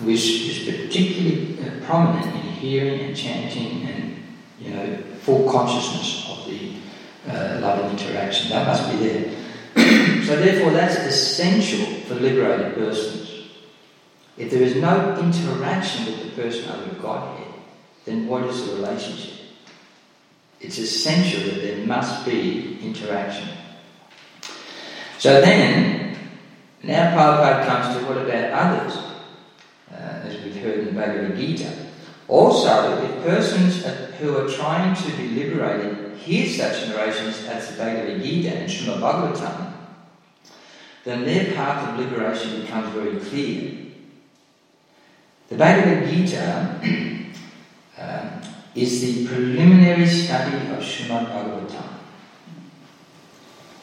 [0.01, 4.23] which is particularly uh, prominent in hearing and chanting and
[4.59, 6.73] you know full consciousness of the
[7.27, 8.49] uh, loving interaction.
[8.49, 9.35] That must be there.
[10.25, 13.49] so therefore, that's essential for liberated persons.
[14.37, 17.53] If there is no interaction with the personality of Godhead,
[18.05, 19.33] then what is the relationship?
[20.61, 23.49] It's essential that there must be interaction.
[25.17, 26.08] So then,
[26.83, 28.97] now Prabhupada comes to what about others,
[29.91, 31.87] uh, as we've heard in the Bhagavad Gita.
[32.27, 33.83] Also, if persons
[34.19, 38.99] who are trying to be liberated hear such narrations as the Bhagavad Gita and Srimad
[38.99, 39.73] Bhagavatam,
[41.03, 43.71] then their path of liberation becomes very clear.
[45.47, 46.79] The Bhagavad Gita
[47.97, 48.29] uh,
[48.75, 51.87] is the preliminary study of Srimad Bhagavatam.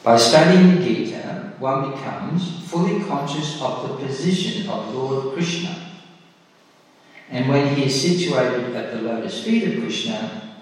[0.05, 0.86] By studying
[1.59, 5.74] one becomes fully conscious of the position of Lord Krishna.
[7.30, 10.54] And when he is situated at the lotus feet of Krishna,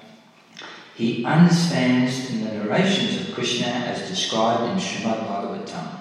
[0.94, 5.98] he understands the narrations of Krishna as described in Srimad Bhagavatam.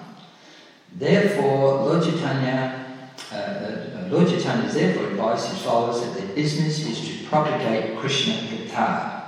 [0.96, 2.84] Therefore, Lord Chaitanya
[3.32, 8.34] uh, uh, Lord Chaitanya therefore advised his followers that their business is to propagate Krishna
[8.34, 9.22] Katha.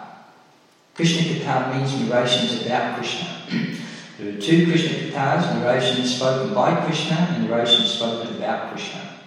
[0.94, 3.28] Krishna Katha means narrations about Krishna.
[4.18, 9.20] there are two Krishna Kathas, narrations spoken by Krishna and narrations spoken about Krishna.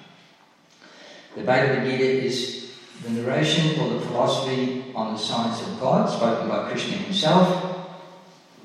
[1.36, 2.72] The Bhagavad Gita is
[3.04, 7.92] the narration or the philosophy on the science of God spoken by Krishna himself.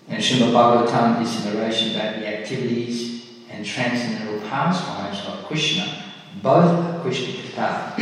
[0.09, 6.05] And Srimad Bhagavatam is a narration about the activities and transcendental pastimes of Krishna,
[6.43, 7.99] both are Krishna Katha.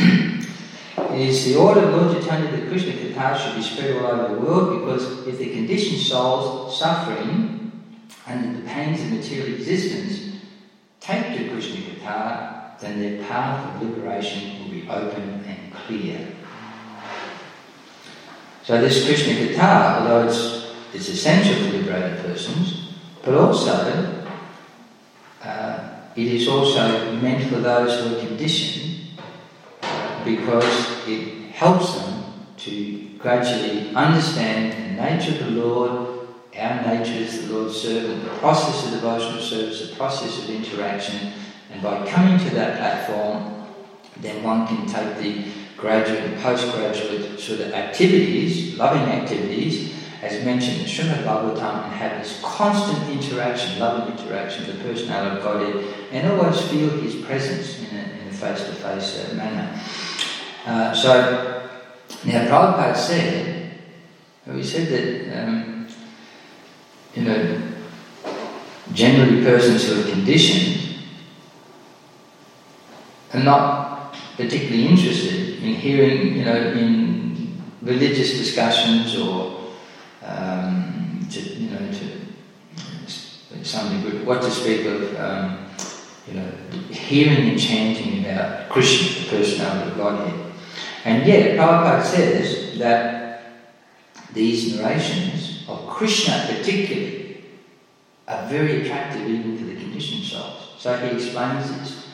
[1.13, 4.33] it is the order of Lord Chaitanya that Krishna Katha should be spread all over
[4.33, 7.62] the world because if the conditioned souls suffering
[8.27, 10.39] under the pains of material existence
[10.99, 16.27] take to Krishna Katha, then their path of liberation will be open and clear.
[18.63, 24.23] So this Krishna Katha, although it's, it's essential for liberated persons, but also
[25.43, 29.07] uh, it is also meant for those who are conditioned
[30.23, 32.23] because it helps them
[32.57, 36.02] to gradually understand the nature of the Lord,
[36.57, 41.33] our nature as the Lord's servant, the process of devotional service, the process of interaction,
[41.71, 43.65] and by coming to that platform,
[44.17, 50.79] then one can take the graduate and postgraduate sort of activities, loving activities, as mentioned
[50.79, 55.93] in Srimad Bhagavatam, and have this constant interaction, loving interaction with the personality of Godhead,
[56.11, 59.81] and always feel His presence in a, face-to-face uh, manner.
[60.65, 61.69] Uh, so,
[62.25, 63.79] now Prabhupada said,
[64.53, 65.72] he said that, um,
[67.15, 67.61] you know,
[68.93, 70.99] generally persons who are conditioned
[73.33, 79.71] are not particularly interested in hearing, you know, in religious discussions or
[80.25, 82.23] um, to, you know, to
[83.63, 85.65] some degree, what to speak of, um,
[86.27, 86.51] you know,
[86.89, 90.51] hearing and chanting about Krishna, the personality of Godhead.
[91.05, 93.22] And yet, Prabhupada says that
[94.33, 97.43] these narrations of Krishna particularly
[98.27, 100.75] are very attractive even to the conditioned souls.
[100.77, 102.07] So he explains this,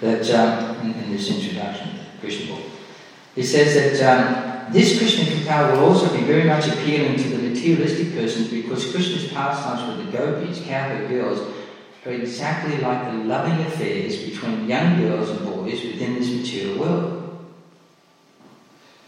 [0.00, 2.64] that um, in, in, this introduction to Krishna book.
[3.34, 7.48] He says that um, this Krishna Katha will also be very much appealing to the
[7.48, 11.40] materialistic persons because Krishna's pastimes with the gopis, cowherd girls,
[12.04, 17.46] are exactly like the loving affairs between young girls and boys within this material world.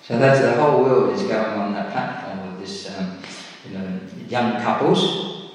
[0.03, 2.48] So that's the whole world is going on that platform
[2.97, 3.19] um,
[3.65, 5.51] you know, young couples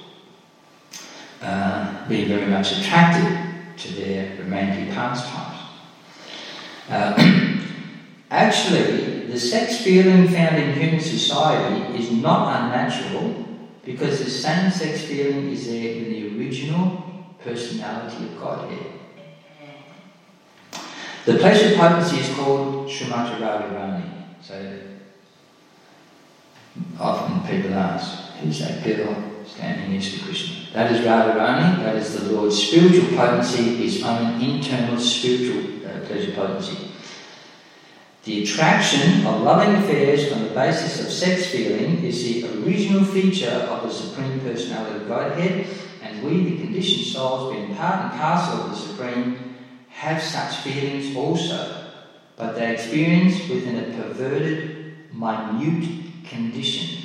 [1.42, 5.58] uh, being very much attracted to their romantic pastimes.
[6.88, 7.14] Uh,
[8.30, 13.46] actually, the sex feeling found in human society is not unnatural
[13.84, 18.92] because the same sex feeling is there in the original personality of Godhead.
[21.26, 24.10] The pleasure potency is called Srimati Radharani.
[24.42, 24.93] So
[26.98, 29.16] often people ask, who's that girl
[29.46, 30.66] standing next to Krishna?
[30.72, 36.32] That is Radharani, that is the Lord's spiritual potency, his own internal spiritual uh, pleasure
[36.32, 36.90] potency.
[38.24, 43.50] The attraction of loving affairs on the basis of sex feeling is the original feature
[43.50, 45.66] of the Supreme Personality of Godhead,
[46.02, 49.56] and we, the conditioned souls, being part and parcel of the Supreme,
[49.88, 51.90] have such feelings also,
[52.36, 57.04] but they experience within a perverted, minute condition.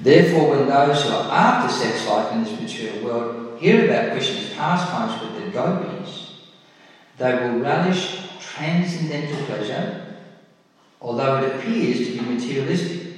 [0.00, 4.52] Therefore, when those who are after sex life in this material world hear about Krishna's
[4.54, 6.32] pastimes with the gopis,
[7.16, 10.16] they will relish transcendental pleasure,
[11.00, 13.12] although it appears to be materialistic.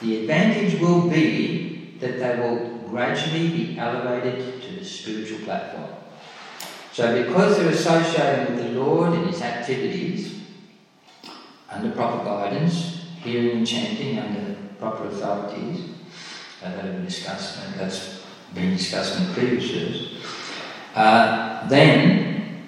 [0.00, 5.90] The advantage will be that they will gradually be elevated to the spiritual platform.
[6.92, 10.35] So, because they're associated with the Lord and His activities
[11.76, 15.90] under proper guidance, hearing and chanting under proper authorities,
[16.62, 18.24] uh, that have been discussed, and that's
[18.54, 20.24] been discussed in the previous verse,
[20.94, 22.66] uh, then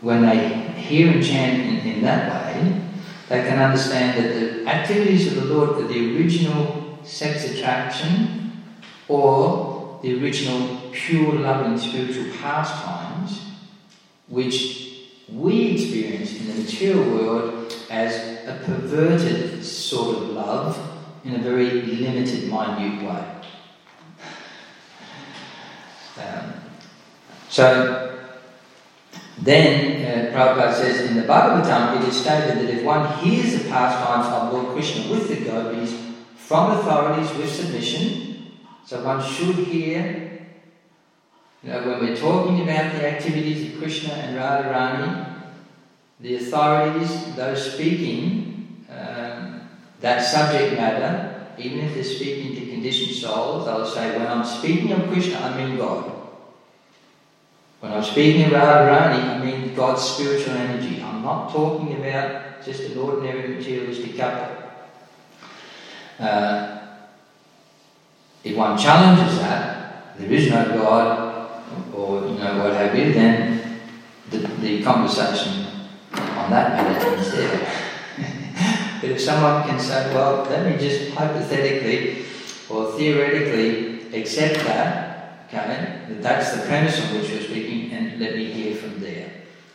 [0.00, 2.80] when they hear and chant in, in that way,
[3.28, 8.52] they can understand that the activities of the Lord are the original sex attraction
[9.06, 13.42] or the original pure loving spiritual pastimes
[14.28, 14.87] which
[15.32, 18.14] we experience in the material world as
[18.46, 20.78] a perverted sort of love
[21.24, 23.34] in a very limited, minute way.
[26.18, 26.54] Um,
[27.48, 28.18] so
[29.40, 33.68] then, uh, Prabhupada says in the Bhagavatam, it is stated that if one hears the
[33.68, 35.94] pastimes of Lord Krishna with the gopis
[36.36, 38.52] from authorities with submission,
[38.84, 40.37] so one should hear,
[41.64, 45.34] know, when we're talking about the activities of Krishna and Radharani,
[46.20, 49.68] the authorities, those speaking um,
[50.00, 54.92] that subject matter, even if they're speaking to conditioned souls, they'll say, when I'm speaking
[54.92, 56.12] of Krishna, I mean God.
[57.80, 61.02] When I'm speaking about Radharani, I mean God's spiritual energy.
[61.02, 64.56] I'm not talking about just an ordinary materialistic couple.
[66.18, 66.78] Uh,
[68.42, 71.27] if one challenges that, there is no God,
[71.98, 73.80] or you know what have you, then
[74.30, 75.66] the, the conversation
[76.12, 77.60] on that matter ends there.
[79.00, 82.24] but if someone can say, well, let me just hypothetically
[82.68, 85.08] or theoretically accept that,
[85.48, 86.04] Okay?
[86.08, 89.30] that That's the premise on which we're speaking, and let me hear from there.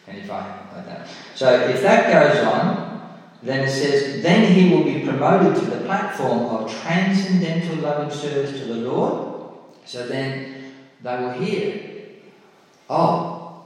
[0.07, 1.07] And if I like that.
[1.33, 2.91] So if that goes on,
[3.41, 8.51] then it says, then he will be promoted to the platform of transcendental loving service
[8.59, 9.55] to the Lord.
[9.85, 11.92] So then they will hear,
[12.89, 13.65] oh,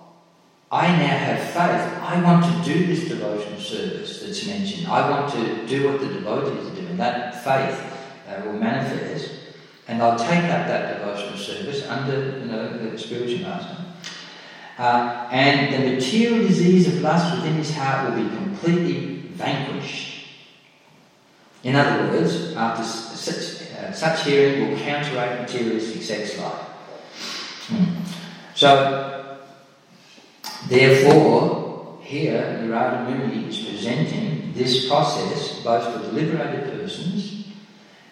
[0.72, 2.04] I now have faith.
[2.04, 4.88] I want to do this devotional service that's mentioned.
[4.88, 6.98] I want to do what the devotees are doing.
[6.98, 7.82] That faith
[8.28, 9.32] uh, will manifest
[9.88, 13.78] and they'll take up that devotional service under you know, the spiritual master.
[14.78, 20.28] Uh, and the material disease of lust within his heart will be completely vanquished.
[21.64, 26.54] In other words, after such, uh, such hearing will counteract materialistic sex life.
[27.70, 28.07] Hmm.
[28.58, 29.38] So,
[30.68, 37.50] therefore, here Narada Muni is presenting this process both for the liberated persons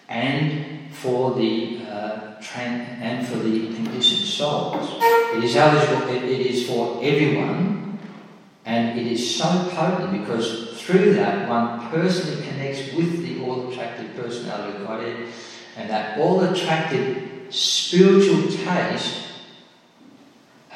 [0.07, 4.87] and for the uh, and for the conditioned souls.
[5.35, 6.09] It is eligible.
[6.09, 7.97] It, it is for everyone,
[8.65, 14.77] and it is so potent because through that one personally connects with the all-attractive personality
[14.77, 15.27] of Godhead,
[15.75, 19.24] and that all-attractive spiritual taste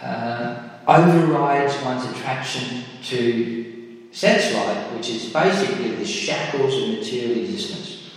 [0.02, 8.12] uh, overrides one's attraction to sex life, which is basically the shackles of material existence.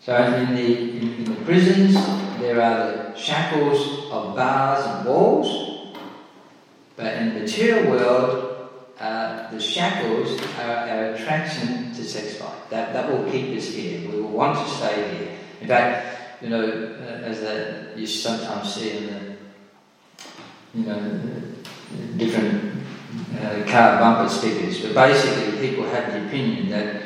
[0.00, 1.94] So in the, in, in, the prisons,
[2.38, 5.96] there are the shackles of bars and walls,
[6.96, 8.68] but in the material world,
[9.00, 12.70] uh, the shackles are our attraction to sex life.
[12.70, 14.08] That, that will keep us here.
[14.08, 15.38] We will want to stay here.
[15.60, 19.35] In fact, you know, uh, as that you sometimes see in the,
[20.76, 21.20] you know,
[22.16, 22.82] different
[23.40, 27.02] uh, car bumper stickers, but basically people have the opinion that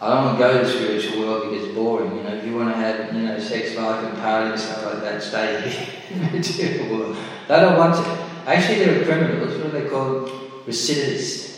[0.00, 2.16] I don't want to go to the spiritual world because it's boring.
[2.16, 4.84] You know, if you want to have, you know, sex life and party and stuff
[4.86, 5.60] like that, stay
[6.08, 7.16] here material world.
[7.48, 8.10] They don't want to.
[8.46, 9.56] Actually, they're criminals.
[9.56, 10.30] What are they called?
[10.66, 11.50] Recidivists.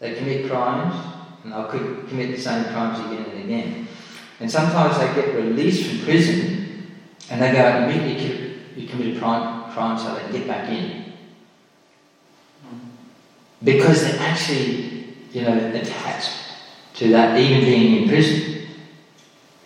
[0.00, 0.94] They commit crimes
[1.44, 3.88] and they'll commit the same crimes again and again.
[4.40, 6.90] And sometimes they get released from prison
[7.30, 11.12] and they go and immediately commit a crime, crime so they get back in.
[13.62, 16.30] Because they're actually, you know, attached
[16.94, 18.68] to that even being in prison.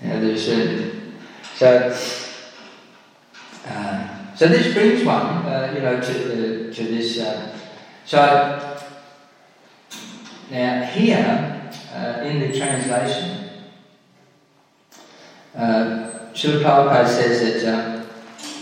[0.02, 0.92] Yeah, there's a,
[1.54, 1.96] so,
[3.66, 7.18] uh, so this brings one, uh, you know, to, uh, to this.
[7.18, 7.59] Uh,
[8.04, 8.78] so,
[10.50, 13.50] now here uh, in the translation,
[15.56, 18.04] uh, Srila Prabhupada says that, uh,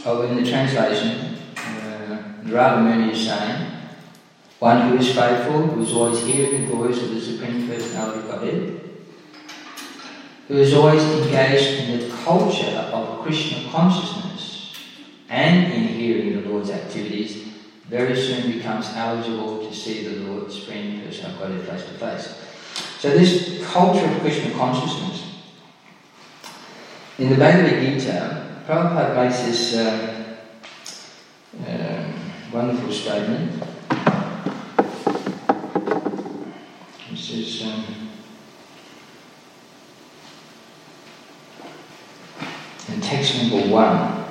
[0.06, 1.25] oh, in the translation,
[2.46, 3.72] Narada Muni is saying,
[4.60, 8.28] one who is faithful, who is always hearing the voice of the Supreme Personality of
[8.28, 8.80] Godhead,
[10.48, 14.76] who is always engaged in the culture of Krishna consciousness
[15.28, 17.48] and in hearing the Lord's activities,
[17.88, 22.42] very soon becomes eligible to see the Lord Supreme Personality of Godhead face to face.
[23.00, 25.24] So this culture of Krishna consciousness,
[27.18, 30.26] in the Bhagavad Gita, Prabhupada makes this um,
[31.66, 32.12] uh,
[32.52, 33.62] wonderful statement.
[37.10, 37.84] This is um,
[42.88, 44.24] in text number one.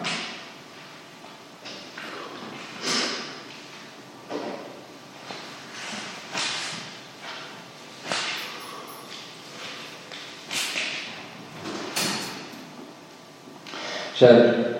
[14.15, 14.74] So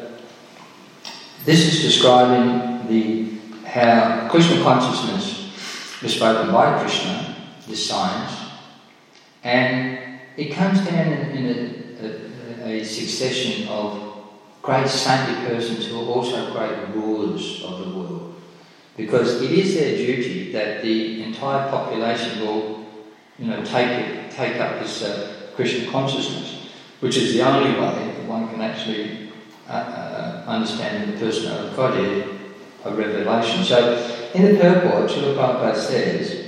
[1.46, 7.36] this is describing the how Krishna consciousness was spoken by Krishna,
[7.68, 8.32] this science,
[9.44, 14.18] and it comes down in, a, a, a, succession of
[14.62, 18.42] great saintly persons who are also great rulers of the world.
[18.98, 22.86] Because it is their duty that the entire population will,
[23.38, 26.70] you know, take, it, take up this uh, Krishna consciousness,
[27.02, 29.25] which is the only way that one can actually
[29.68, 32.30] uh, uh, understanding the personality of Godhead
[32.84, 33.64] of revelation.
[33.64, 36.46] So, in the purport, Srila Prabhupada says,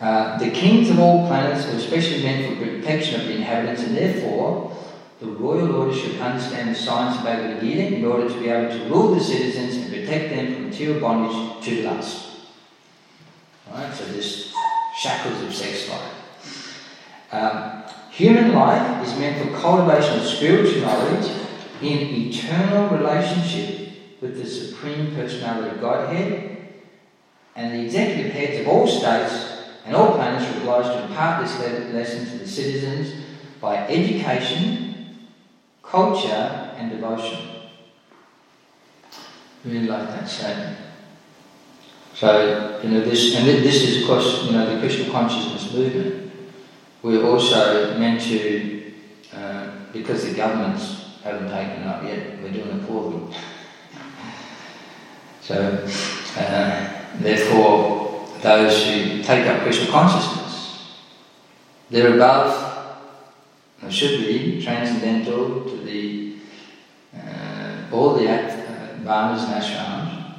[0.00, 3.96] uh, the kings of all planets are especially meant for protection of the inhabitants, and
[3.96, 4.76] therefore
[5.20, 8.70] the royal order should understand the science of Bhagavad Gita in order to be able
[8.70, 12.26] to rule the citizens and protect them from material bondage to lust.
[13.70, 14.52] Right, so this
[14.96, 16.14] shackles of sex life.
[17.32, 21.30] Um, human life is meant for cultivation of spiritual knowledge
[21.82, 26.58] in eternal relationship with the Supreme Personality of Godhead,
[27.54, 31.58] and the executive heads of all states and all planets are obliged to impart this
[31.94, 33.24] lesson to the citizens
[33.60, 35.28] by education,
[35.82, 37.38] culture, and devotion.
[39.64, 40.78] Really like that statement.
[42.14, 46.32] So, you know, this, and this is, of course, you know, the Krishna consciousness movement.
[47.02, 48.92] We're also meant to,
[49.34, 52.42] uh, because the governments haven't taken it up yet.
[52.42, 53.32] We're doing it for them.
[55.42, 55.86] So,
[56.36, 56.88] uh,
[57.20, 60.98] therefore, those who take up Krishna consciousness,
[61.90, 62.96] they're above,
[63.82, 66.36] or should be, transcendental to the
[67.16, 70.34] uh, all the uh, Brahmanas and ashrams.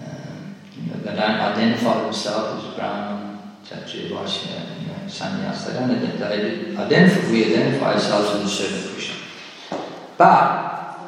[0.00, 5.66] Um, you know, they don't identify themselves as Brahman, Kshatriya, Vaishya, you know, Sannyas.
[5.66, 9.17] They don't they identify, we identify ourselves in the servant of Krishna.
[10.18, 10.98] But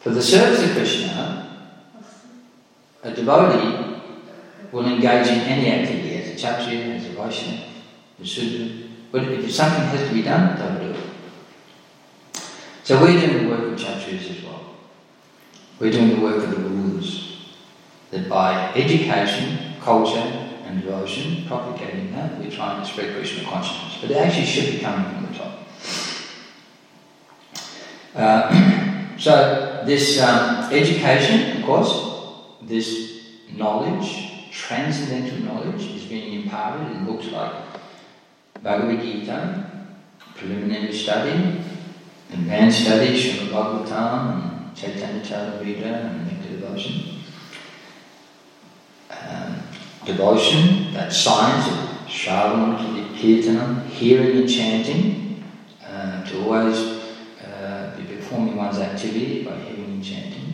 [0.00, 1.72] for the service of Krishna,
[3.02, 4.02] a devotee
[4.70, 7.62] will engage in any activity as a Kshatriya, as a Vaishnava,
[8.20, 8.88] a Sudra.
[9.10, 11.06] But if something has to be done, they'll do it.
[12.84, 14.76] So we're doing the work of Kshatriyas as well.
[15.80, 17.54] We're doing the work of the rulers.
[18.10, 20.18] That by education, culture,
[20.66, 23.98] and devotion, propagating that, we're trying to spread Krishna consciousness.
[24.02, 25.25] But it actually should be coming from.
[28.16, 37.04] Uh, so this um, education, of course, this knowledge, transcendental knowledge, is being imparted in
[37.04, 37.52] books like
[38.62, 39.70] Bhagavad Gita,
[40.34, 41.60] preliminary study,
[42.32, 47.20] advanced study, Srimad Bhagavatam, and Chaitanya Charitamrita, and Nectar Devotion.
[49.10, 49.56] Um,
[50.06, 55.44] devotion, that science of Shravanam, Kirtanam, hearing and chanting,
[55.86, 56.95] uh, to always
[59.24, 60.52] one's by and chanting.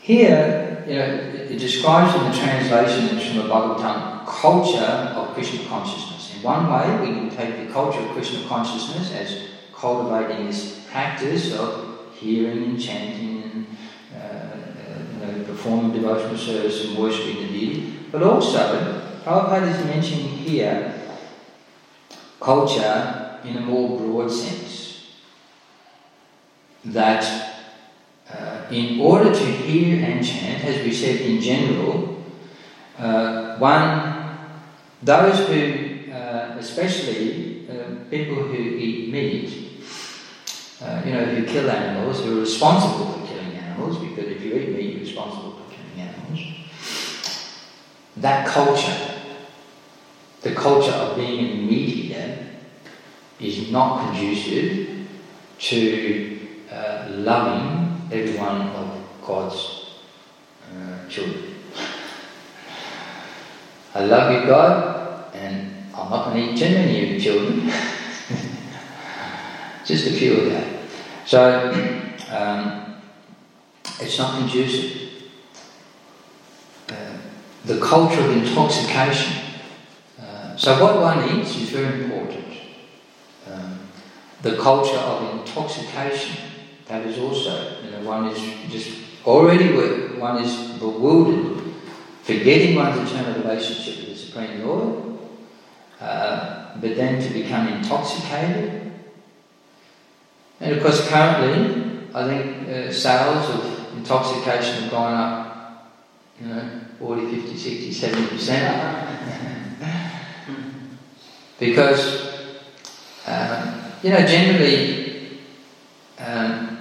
[0.00, 6.36] Here, you know, it describes in the translation in Srimad Bhagavatam culture of Krishna consciousness.
[6.36, 11.54] In one way, we can take the culture of Krishna consciousness as cultivating this practice
[11.54, 13.66] of hearing and chanting and
[14.14, 14.56] uh,
[15.12, 17.94] you know, performing devotional service and worshipping the deity.
[18.12, 21.00] But also, Prabhupada is mentioning here
[22.40, 24.83] culture in a more broad sense
[26.86, 27.54] that
[28.30, 32.22] uh, in order to hear and chant, as we said in general,
[32.98, 34.38] uh, one,
[35.02, 39.82] those who, uh, especially uh, people who eat meat,
[40.82, 44.54] uh, you know, who kill animals, who are responsible for killing animals, because if you
[44.54, 46.40] eat meat, you're responsible for killing animals.
[48.16, 49.14] That culture,
[50.42, 52.46] the culture of being a meat eater,
[53.40, 55.06] is not conducive
[55.58, 56.33] to
[56.70, 59.86] uh, loving every one of God's
[60.70, 61.54] uh, children.
[63.94, 67.66] I love you, God, and I'm not going to eat too many children.
[69.84, 70.66] Just a few of that.
[71.26, 71.70] So,
[72.30, 72.96] um,
[74.00, 75.12] it's not conducive.
[76.88, 76.94] Uh,
[77.64, 79.42] the culture of intoxication.
[80.20, 82.44] Uh, so, what one eats is very important.
[83.50, 83.78] Um,
[84.42, 86.36] the culture of intoxication,
[86.88, 88.38] that is also, you know, one is
[88.70, 89.72] just already,
[90.18, 91.64] one is bewildered
[92.24, 95.18] forgetting one's eternal relationship with the Supreme Lord,
[96.00, 98.92] uh, but then to become intoxicated.
[100.58, 105.92] And of course, currently, I think uh, sales of intoxication have gone up,
[106.40, 109.18] you know, 40, 50, 60, 70%.
[111.58, 112.50] because,
[113.26, 115.40] um, you know, generally,
[116.18, 116.73] um,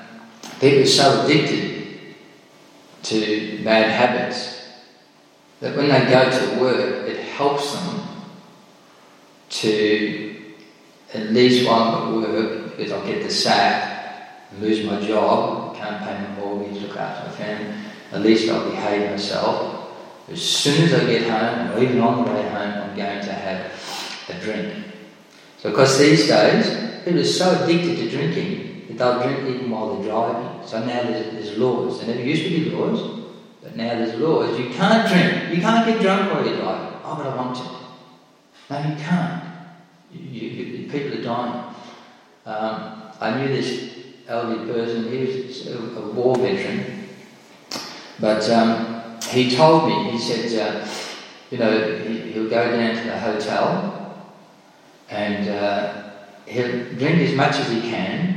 [0.63, 2.15] people are so addicted
[3.03, 4.65] to bad habits
[5.59, 8.07] that when they go to work, it helps them
[9.49, 10.53] to,
[11.13, 16.13] at least I'm at work, because I'll get the sack, lose my job, can't pay
[16.13, 17.75] my mortgage, look after my family,
[18.13, 19.91] at least I'll behave myself.
[20.29, 23.33] As soon as I get home, or even on the way home, I'm going to
[23.33, 24.85] have a drink.
[25.57, 29.95] So, because these days, people are so addicted to drinking that they'll drink even while
[29.95, 30.52] they're driving.
[30.65, 31.99] So now there's, there's laws.
[31.99, 33.21] There never used to be laws.
[33.61, 34.59] But now there's laws.
[34.59, 35.55] You can't drink.
[35.55, 36.99] You can't get drunk while you're driving.
[37.03, 37.63] Oh, but I want to.
[38.69, 39.43] No, you can't.
[40.11, 41.75] You, you, people are dying.
[42.45, 43.93] Um, I knew this
[44.27, 45.11] elderly person.
[45.11, 47.09] He was a, a war veteran.
[48.19, 50.87] But um, he told me, he said, uh,
[51.49, 54.25] you know, he, will go down to the hotel
[55.09, 56.11] and uh,
[56.45, 58.32] he'll drink as much as he can.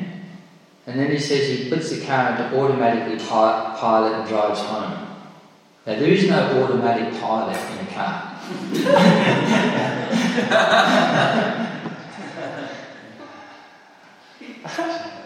[0.86, 4.92] And then he says he puts the car into automatically pilot and drives home.
[5.84, 8.32] Now, there is no automatic pilot in a car.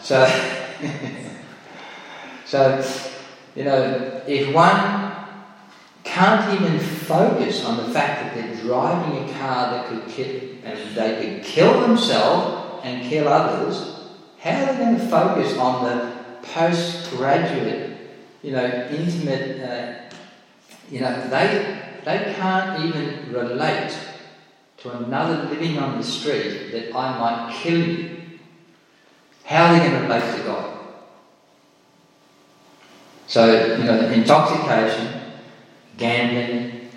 [0.00, 0.26] so,
[2.46, 2.82] so,
[3.54, 5.12] you know, if one
[6.04, 10.96] can't even focus on the fact that they're driving a car that could kill, and
[10.96, 13.99] they could kill themselves and kill others,
[14.40, 16.12] how are they going to focus on the
[16.42, 17.96] postgraduate,
[18.42, 20.10] you know, intimate uh,
[20.90, 23.96] you know, they, they can't even relate
[24.78, 28.16] to another living on the street that I might kill you.
[29.44, 30.78] How are they going to relate to God?
[33.26, 35.20] So, you know, intoxication,
[35.96, 36.90] gambling,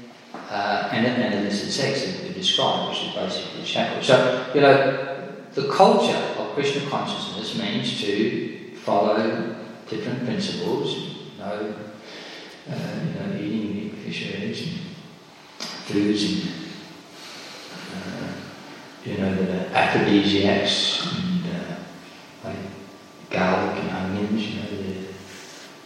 [0.49, 4.07] uh, and, and illicit sex we described, which is basically shackles.
[4.07, 6.19] So, you know, the culture
[6.53, 9.55] Krishna consciousness means to follow
[9.89, 11.75] different principles, know,
[12.69, 12.75] uh,
[13.05, 14.79] you know, eating fish, eggs, and
[15.85, 16.49] foods, and
[17.93, 18.33] uh,
[19.05, 21.75] you know, the aphrodisiacs, and uh,
[22.45, 22.57] like
[23.29, 24.41] garlic and onions.
[24.47, 25.05] You know,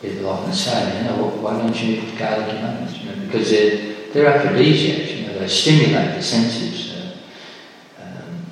[0.01, 2.97] people often say, you know, why don't you eat garlic and onions?
[2.99, 5.11] You know, because they're they're aphrodisiacs.
[5.13, 8.45] You know, they stimulate the senses uh, um,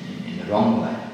[0.00, 1.05] in, in the wrong way,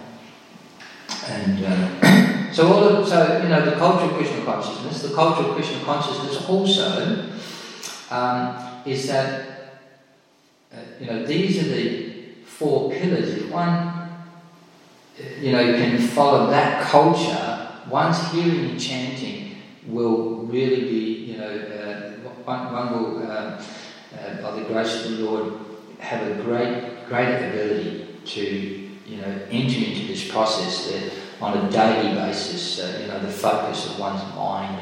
[1.28, 1.64] and.
[1.64, 5.54] Uh, So all of, so you know the culture of Krishna consciousness, the culture of
[5.54, 7.30] Krishna consciousness also
[8.10, 9.80] um, is that
[10.70, 13.30] uh, you know these are the four pillars.
[13.30, 14.10] If one
[15.40, 19.56] you know you can follow that culture, one's hearing and chanting
[19.86, 22.10] will really be you know uh,
[22.44, 25.54] one, one will uh, uh, by the grace of the Lord
[26.00, 28.81] have a great great ability to
[29.12, 33.32] you know enter into this process that on a daily basis, uh, you know, the
[33.32, 34.80] focus of one's mind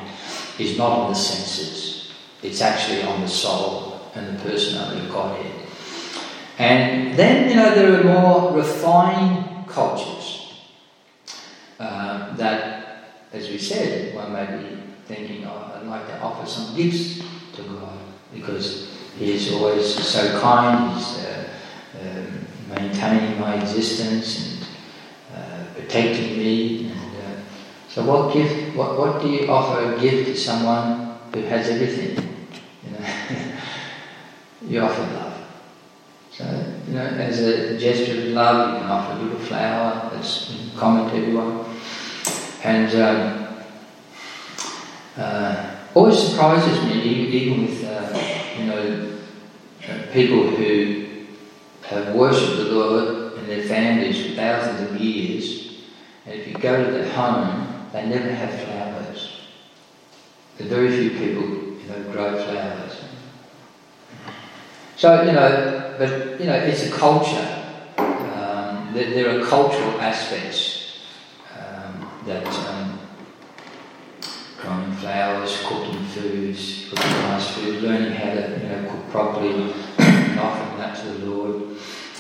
[0.59, 2.13] is not on the senses,
[2.43, 5.53] it's actually on the soul and the personality of Godhead.
[6.59, 10.53] And then, you know, there are more refined cultures
[11.79, 14.77] uh, that, as we said, one may be
[15.07, 17.23] thinking, oh, I'd like to offer some gifts
[17.55, 17.99] to God
[18.35, 21.40] because He is always so kind, He's uh,
[22.75, 24.67] maintaining my existence
[25.35, 26.91] and protecting me.
[26.91, 27.41] And, uh,
[27.89, 28.77] so, what gift?
[28.77, 32.47] What, what do you offer a gift to someone who has everything?
[32.85, 33.07] You know,
[34.69, 35.31] you offer love.
[36.33, 36.45] So
[36.87, 41.11] you know, as a gesture of love, you can offer a little flower that's common
[41.11, 41.67] to everyone.
[42.63, 43.49] And um,
[45.17, 48.19] uh, always surprises me, even with uh,
[48.59, 49.19] you know
[49.89, 51.10] uh, people who
[51.91, 55.83] have worshipped the Lord and their families for thousands of years,
[56.25, 59.41] and if you go to their home, they never have flowers.
[60.57, 61.49] There are very few people,
[61.81, 62.97] you know, grow flowers.
[64.97, 67.57] So you know, but you know, it's a culture.
[67.97, 71.01] Um, there, there, are cultural aspects
[71.57, 73.01] um, that um,
[74.61, 79.73] growing flowers, cooking foods, cooking nice food, learning how to you know cook properly,
[80.41, 81.77] offering that to the Lord.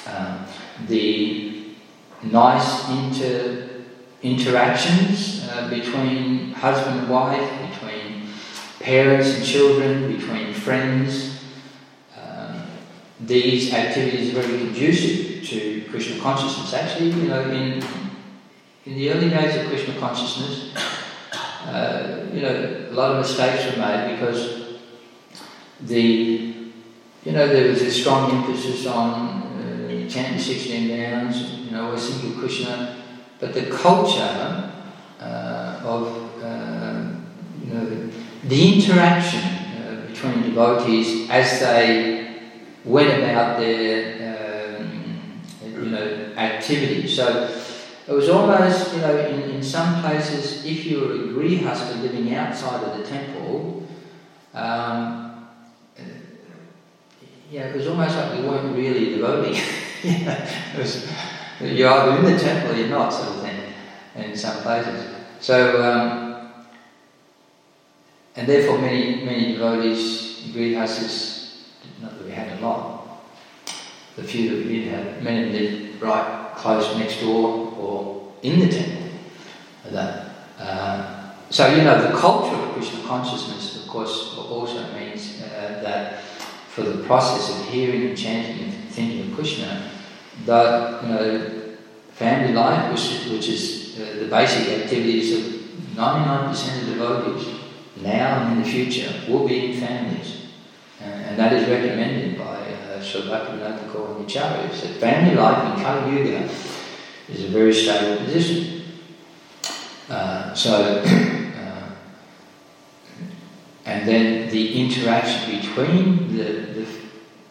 [0.06, 0.46] Um,
[0.86, 1.74] the
[2.22, 3.68] nice inter
[4.22, 8.28] interactions uh, between husband and wife, between
[8.80, 11.42] parents and children, between friends.
[12.16, 12.62] Um,
[13.20, 16.74] these activities are very conducive to Krishna consciousness.
[16.74, 17.82] Actually, you know, in
[18.86, 20.74] in the early days of Krishna consciousness,
[21.66, 24.78] uh, you know, a lot of mistakes were made because
[25.82, 26.49] the,
[27.24, 31.98] you know, there was a strong emphasis on uh, chanting 16 downs, you know, a
[31.98, 32.96] single Krishna,
[33.38, 34.72] but the culture
[35.20, 37.10] uh, of, uh,
[37.62, 38.10] you know,
[38.44, 42.20] the interaction uh, between devotees as they
[42.84, 47.06] went about their, um, you know, activity.
[47.06, 47.54] So
[48.08, 52.34] it was almost, you know, in, in some places, if you were a grihastha living
[52.34, 53.86] outside of the temple,
[54.54, 55.29] um,
[57.52, 59.60] yeah, it was almost like you weren't really devoting.
[60.04, 61.10] yeah, was,
[61.60, 63.72] you're either in the temple or you're not, sort of thing,
[64.14, 65.14] in some places.
[65.40, 66.52] So, um,
[68.36, 71.64] and therefore, many many devotees, grihasthas,
[72.00, 73.24] not that we had a lot,
[74.16, 78.32] the few that we did have, many of them lived right close next door or
[78.42, 79.08] in the temple.
[79.90, 85.80] That, uh, so, you know, the culture of Krishna consciousness, of course, also means uh,
[85.82, 86.22] that
[86.82, 89.90] for the process of hearing and chanting and thinking of Krishna,
[90.46, 91.76] that, you know,
[92.12, 95.60] family life, which, which is uh, the basic activities of
[95.94, 97.48] 99% of devotees,
[98.02, 100.46] now and in the future, will be in families.
[101.00, 103.86] and that is recommended by uh, Srila Bhaktivinoda
[104.82, 106.48] that family life in Kali Yuga
[107.28, 108.82] is a very stable position.
[110.08, 111.36] Uh, so, uh,
[113.90, 116.44] and then the interaction between the,
[116.78, 116.86] the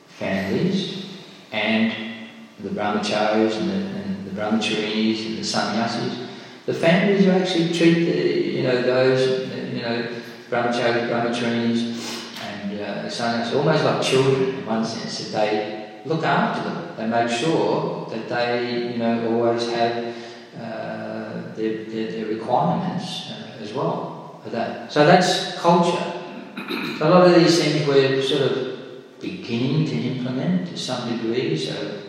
[0.08, 1.06] families
[1.52, 1.94] and
[2.62, 6.30] the brahmacharis and the, and the brahmacharinis and the sannyasis,
[6.66, 10.08] the families actually treat the, you know, those, you know,
[10.50, 16.70] brahmacharis, brahmacharinis, and uh, sannyasis almost like children in one sense, that they look after
[16.70, 16.96] them.
[16.96, 20.16] They make sure that they, you know, always have
[20.56, 24.90] uh, their, their, their, requirements uh, as well for that.
[24.90, 26.09] So that's culture.
[26.70, 31.58] A lot of these things we're sort of beginning to implement to some degree.
[31.58, 32.02] So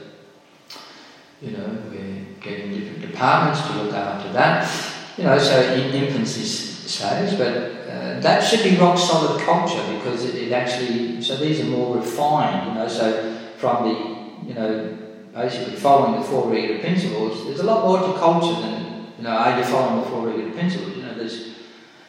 [1.41, 4.71] you know, we're getting different departments to look after that.
[5.17, 7.57] You know, so in infancy stage, but
[7.89, 11.23] uh, that should be rock solid culture because it, it, actually.
[11.23, 12.69] So these are more refined.
[12.69, 14.99] You know, so from the you know
[15.33, 19.31] basically following the four regular principles, there's a lot more to culture than you know
[19.31, 20.97] are you following the four regular principles?
[20.97, 21.55] You know, there's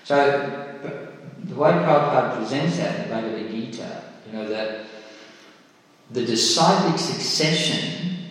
[0.03, 0.70] so
[1.51, 4.85] the way Prabhupada presents that in the Bhagavad Gita, you know that
[6.11, 8.29] the disciplic succession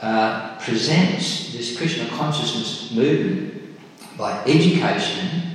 [0.00, 3.76] uh, presents this Krishna consciousness movement
[4.18, 5.54] by education,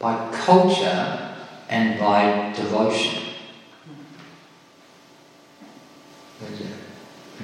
[0.00, 1.36] by culture,
[1.68, 3.22] and by devotion.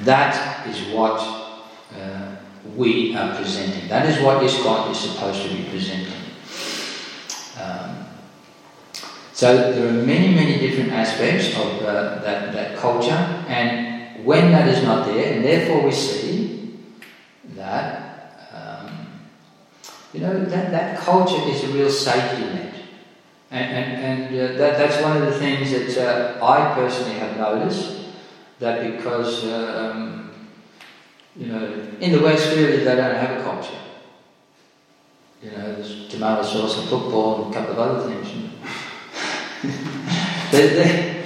[0.03, 1.21] That is what
[1.97, 2.37] uh,
[2.75, 3.89] we are presenting.
[3.89, 6.13] That is what ISKCON is supposed to be presenting.
[7.61, 8.06] Um,
[9.37, 13.13] so there are many, many different aspects of uh, that, that culture,
[13.49, 16.79] and when that is not there, and therefore we see
[17.55, 19.21] that, um,
[20.15, 22.75] you know, that, that culture is a real safety net.
[23.51, 27.37] And, and, and uh, that, that's one of the things that uh, I personally have
[27.37, 28.07] noticed,
[28.59, 30.31] that because, um,
[31.37, 33.81] you know, in the West really they don't have a culture.
[35.43, 38.33] You know, there's tomato sauce and football and a couple of other things.
[40.53, 41.25] They, they,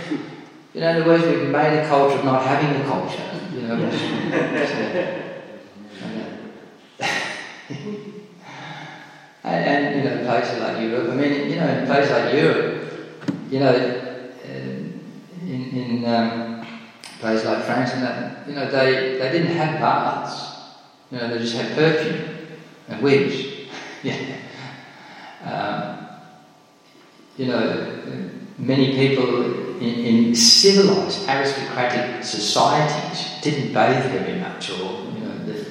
[0.74, 3.22] in other words, we've made a culture of not having a culture.
[3.52, 3.74] You know,
[9.44, 11.10] and, and, you know, places like Europe.
[11.10, 12.92] I mean, you know, in places like Europe,
[13.50, 14.48] you know, uh,
[15.46, 16.66] in, in um,
[17.18, 20.46] place like France and that, you know, they, they didn't have baths.
[21.10, 22.36] You know, they just had perfume
[22.88, 23.68] and wigs.
[24.02, 24.36] yeah.
[25.44, 25.99] Um,
[27.40, 35.20] you know, many people in, in, civilized aristocratic societies didn't bathe very much or, you
[35.24, 35.64] know, the,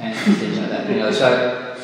[0.00, 0.90] and things like that.
[0.90, 1.76] You know, so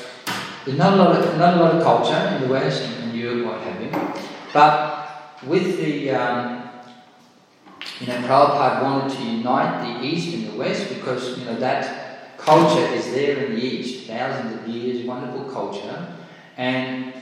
[0.65, 3.47] there's not a lot of, not a lot of culture in the West and, Europe,
[3.47, 4.23] what have you.
[4.53, 6.69] But with the, um,
[8.01, 12.37] you know, Prabhupada wanted to unite the East and the West because, you know, that
[12.37, 16.17] culture is there in the East, thousands of years, wonderful culture,
[16.57, 17.13] and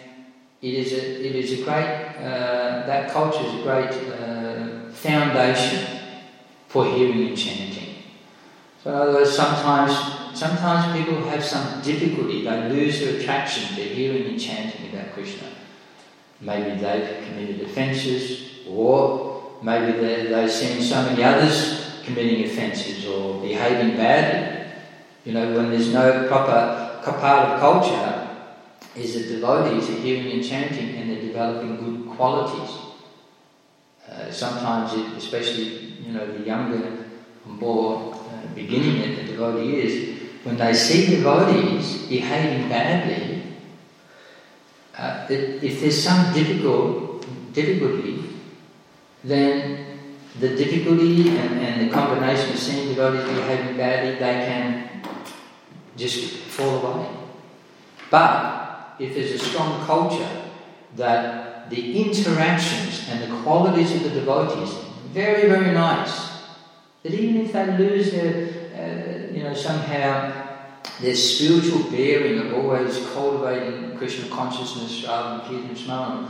[0.63, 5.99] it is a, it is a great, uh, that culture is a great uh, foundation
[6.69, 7.97] for hearing and chanting.
[8.83, 9.93] So in other words, sometimes,
[10.39, 15.49] sometimes people have some difficulty, they lose their attraction to hearing and chanting about Krishna.
[16.41, 23.97] Maybe they've committed offences, or maybe they've seen so many others committing offences or behaving
[23.97, 24.73] badly.
[25.25, 28.22] You know, when there's no proper part of culture,
[28.97, 32.77] is that devotees are hearing and chanting and they're developing good qualities.
[34.09, 37.07] Uh, sometimes, it, especially you know the younger,
[37.47, 43.43] more uh, beginning at the devotee years, when they see devotees behaving badly,
[44.99, 47.25] uh, if there's some difficult
[47.55, 48.25] difficulty,
[49.25, 49.99] then
[50.41, 55.03] the difficulty and, and the combination of seeing devotees behaving badly, they can
[55.97, 57.09] just fall away.
[58.11, 58.62] But
[59.03, 60.29] if there's a strong culture
[60.97, 64.75] that the interactions and the qualities of the devotees
[65.13, 66.33] very very nice
[67.03, 70.43] that even if they lose their uh, you know somehow
[71.01, 76.29] their spiritual bearing of always cultivating Krishna consciousness rather than Kirtan Smaran,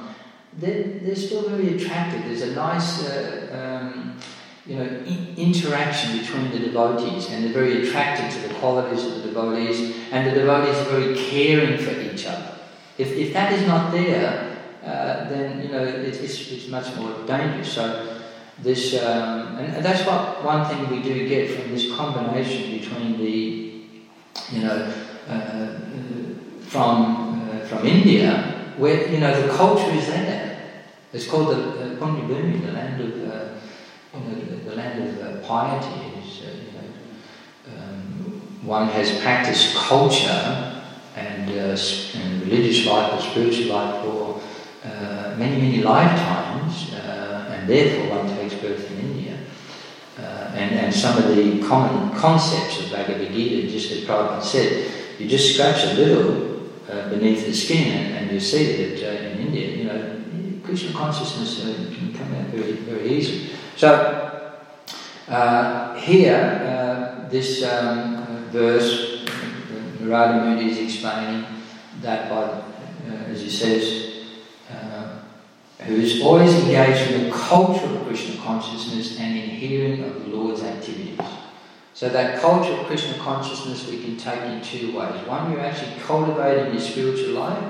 [0.59, 2.25] they're, they're still very attractive.
[2.25, 4.19] There's a nice uh, um,
[4.67, 9.17] you know, in- interaction between the devotees, and they're very attracted to the qualities of
[9.17, 12.52] the devotees, and the devotees are very caring for each other.
[12.99, 14.53] If, if that is not there,
[14.85, 17.73] uh, then you know it, it's, it's much more dangerous.
[17.73, 18.21] So
[18.59, 23.85] this, um, and that's what one thing we do get from this combination between the,
[24.51, 24.93] you know,
[25.29, 25.79] uh, uh
[26.63, 30.51] from uh, from India, where you know the culture is there.
[31.13, 33.49] It's called the uh, the land of, uh,
[34.15, 36.19] you know, the, the land of uh, piety.
[36.19, 40.82] Is, uh, you know, um, one has practiced culture
[41.17, 41.77] and, uh,
[42.15, 44.41] and religious life or spiritual life for
[44.85, 49.39] uh, many, many lifetimes, uh, and therefore one takes birth in India.
[50.19, 50.23] Uh,
[50.55, 55.29] and, and some of the common concepts of Bhagavad Gita, just as Prabhupada said, you
[55.29, 59.77] just scratch a little uh, beneath the skin and, and you see that in India,
[59.77, 60.19] you know,
[60.65, 63.51] Krishna consciousness can come out very, very easily.
[63.77, 64.59] So,
[65.97, 69.22] here, this um, verse
[70.03, 71.45] Narada Muni is explaining
[72.01, 74.25] that by, uh, as he says,
[74.71, 75.19] uh,
[75.85, 80.37] who is always engaged in the culture of Krishna consciousness and in hearing of the
[80.37, 81.19] Lord's activities.
[81.95, 85.27] So that culture of Krishna consciousness we can take in two ways.
[85.27, 87.63] One, you're actually cultivating your spiritual life,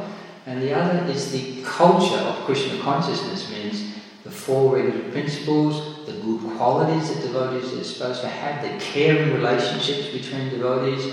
[0.46, 6.12] and the other is the culture of Krishna consciousness, means the four regular principles, the
[6.12, 11.12] good qualities that devotees are supposed to have, the caring relationships between devotees,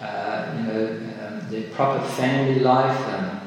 [0.00, 3.40] uh, you know, um, the proper family life, um,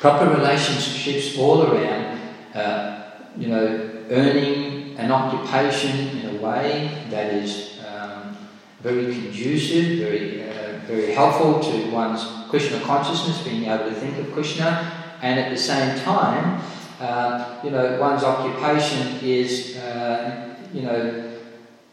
[0.00, 2.20] proper relationships all around,
[2.54, 3.02] uh,
[3.36, 8.36] you know, earning an occupation in a way that is um,
[8.80, 14.32] very conducive, very, uh, very helpful to one's Krishna consciousness, being able to think of
[14.32, 14.92] Krishna,
[15.22, 16.60] and at the same time,
[17.00, 21.32] uh, you know, one's occupation is, uh, you know,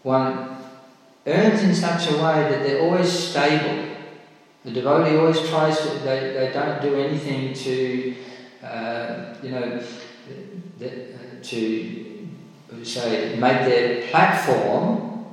[0.03, 0.58] one
[1.29, 3.95] earns in such a way that they're always stable.
[4.65, 8.15] The devotee always tries to, they, they don't do anything to,
[8.63, 9.81] uh, you know,
[11.41, 12.27] to
[12.83, 15.25] say, make their platform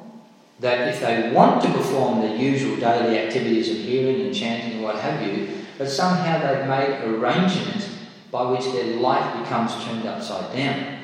[0.61, 4.83] that if they want to perform the usual daily activities of hearing and chanting and
[4.83, 7.91] what have you, but somehow they've made arrangements
[8.31, 11.01] by which their life becomes turned upside down.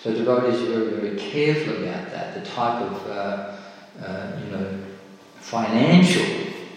[0.00, 3.53] So devotees are very, very careful about that, the type of, uh,
[4.02, 4.80] uh, you know,
[5.40, 6.24] financial,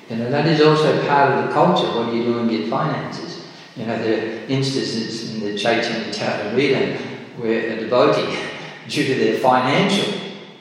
[0.09, 1.87] you know, that is also part of the culture.
[1.87, 3.45] What do you do and get finances?
[3.75, 6.97] You know, there are instances in the Chaitanya Charitamrita
[7.37, 8.37] where a devotee,
[8.87, 10.13] due to their financial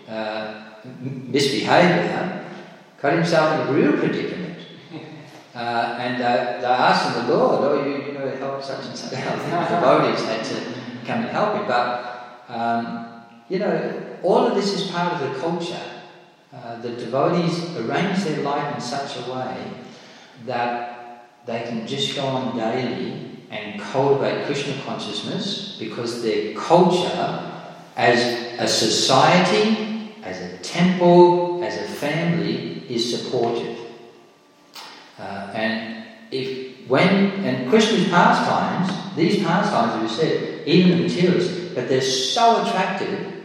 [0.09, 0.64] uh,
[1.00, 2.44] misbehavior,
[3.00, 4.59] got himself in a real predicament.
[5.54, 8.96] Uh, and uh, they asked him, the Lord, oh, you, you know, help such and
[8.96, 9.14] such.
[9.14, 11.66] I think the devotees had to come and help him.
[11.66, 12.16] But
[12.48, 15.80] um, you know, all of this is part of the culture.
[16.53, 19.57] Uh, the devotees arrange their life in such a way
[20.44, 27.53] that they can just go on daily and cultivate Krishna consciousness because their culture
[27.97, 28.20] as
[28.61, 33.78] a society, as a temple, as a family is supportive.
[35.18, 37.09] Uh, and if when
[37.44, 43.44] and Krishna's pastimes, these pastimes, as we said, even the materialists, but they're so attractive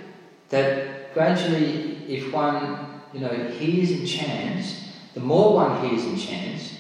[0.49, 6.76] that gradually, if one you know hears in chants, the more one hears in chants,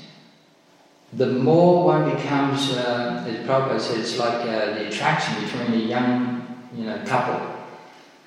[1.13, 5.85] the more one becomes, uh, as Prabhupada said, it's like uh, the attraction between a
[5.85, 7.47] young you know couple.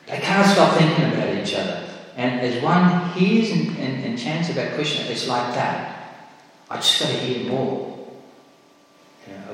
[0.07, 1.81] They can't stop thinking about each other.
[2.17, 6.29] And as one hears and, and, and chants about Krishna, it's like that.
[6.71, 7.95] I just got to hear more.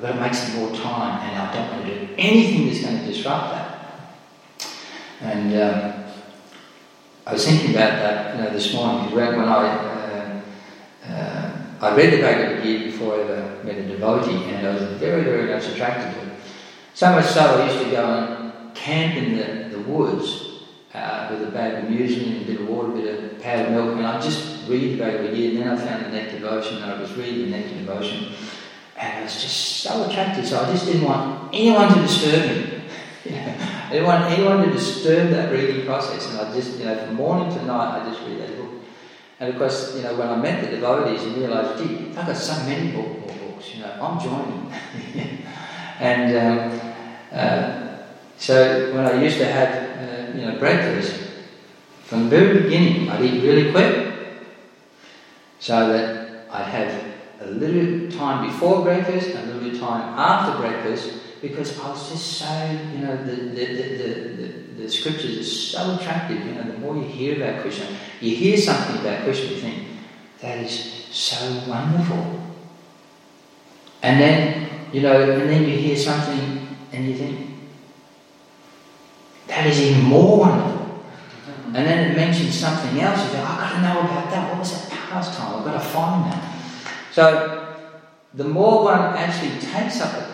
[0.01, 2.81] I've got to make some more time, and I don't want to do anything that's
[2.81, 3.77] going to disrupt that.
[5.21, 6.00] And um,
[7.31, 10.41] I was thinking about that you know, this morning when, when I uh,
[11.09, 14.83] uh, I read the Bhagavad Gita before I ever met a devotee, and I was
[14.99, 16.39] very, very much attracted to it.
[16.93, 21.47] So much so I used to go and camp in the, the woods uh, with
[21.47, 24.07] a bag of muesli and a bit of water, a bit of powdered milk, and
[24.09, 25.57] I'd just read the Bhagavad Gita.
[25.57, 28.33] And then I found the Nectar Devotion, and I was reading the Nectar Devotion,
[28.97, 30.49] and I was just so attracted.
[30.49, 32.77] So I just didn't want anyone to disturb me.
[33.23, 36.97] You know, Didn't want anyone to disturb that reading process, and I just, you know,
[36.97, 38.71] from morning to night, I just read that book.
[39.41, 42.37] And of course, you know, when I met the devotees and realised, gee, I've got
[42.37, 44.73] so many book, more books, you know, I'm joining.
[45.99, 46.81] and um,
[47.33, 47.97] uh,
[48.37, 51.21] so when I used to have, uh, you know, breakfast,
[52.05, 54.15] from the very beginning, I'd eat really quick,
[55.59, 57.05] so that I'd have
[57.41, 61.11] a little time before breakfast and a little time after breakfast
[61.41, 65.97] because I was just so, you know, the, the, the, the, the scriptures are so
[65.97, 66.45] attractive.
[66.45, 67.87] You know, the more you hear about Krishna,
[68.21, 69.89] you hear something about Krishna, you think,
[70.41, 72.41] that is so wonderful.
[74.03, 77.51] And then, you know, and then you hear something and you think,
[79.47, 81.05] that is even more wonderful.
[81.67, 84.51] And then it mentions something else, you think, I've got to know about that.
[84.51, 85.59] What was that pastime?
[85.59, 86.55] I've got to find that.
[87.13, 87.57] So,
[88.35, 90.33] the more one actually takes up the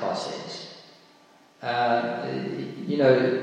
[1.67, 2.25] uh,
[2.87, 3.43] you know,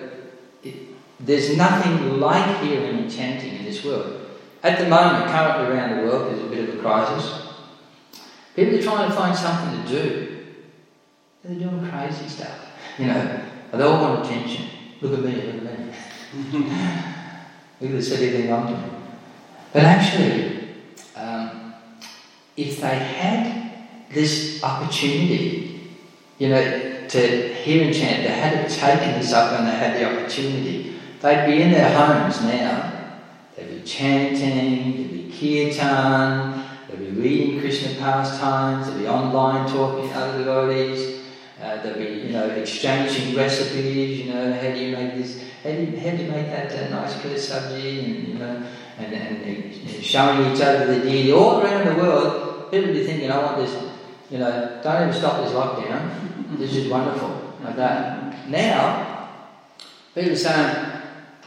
[0.64, 0.76] it,
[1.20, 4.22] there's nothing like hearing chanting in this world.
[4.64, 7.50] At the moment, currently around the world, there's a bit of a crisis.
[8.56, 10.46] People are trying to find something to do.
[11.44, 12.60] And They're doing crazy stuff.
[12.98, 13.42] You know,
[13.74, 14.68] they all want attention.
[15.02, 15.94] Look at me, look at me.
[17.82, 19.02] look at the silly thing I'm doing.
[19.74, 20.70] But actually,
[21.18, 21.74] um,
[22.56, 23.74] if they had
[24.10, 25.98] this opportunity,
[26.38, 30.06] you know, to hear and chant, they had taken this up when they had the
[30.12, 31.00] opportunity.
[31.22, 33.20] They'd be in their homes now.
[33.56, 40.10] They'd be chanting, they'd be kirtan, they'd be reading Krishna pastimes, they'd be online talking
[40.10, 41.22] to other devotees,
[41.62, 45.70] uh, they'd be, you know, exchanging recipes, you know, how do you make this, how
[45.70, 48.66] do you, how do you make that uh, nice clear sabji, and, you know,
[48.98, 52.72] and, and, and showing each other the deity all around the world.
[52.72, 53.72] People would be thinking, I want this,
[54.32, 56.33] you know, don't ever stop this lockdown.
[56.54, 56.62] Mm-hmm.
[56.62, 57.56] This is wonderful.
[57.64, 58.50] Like that.
[58.50, 59.30] Now,
[60.14, 61.02] people are saying,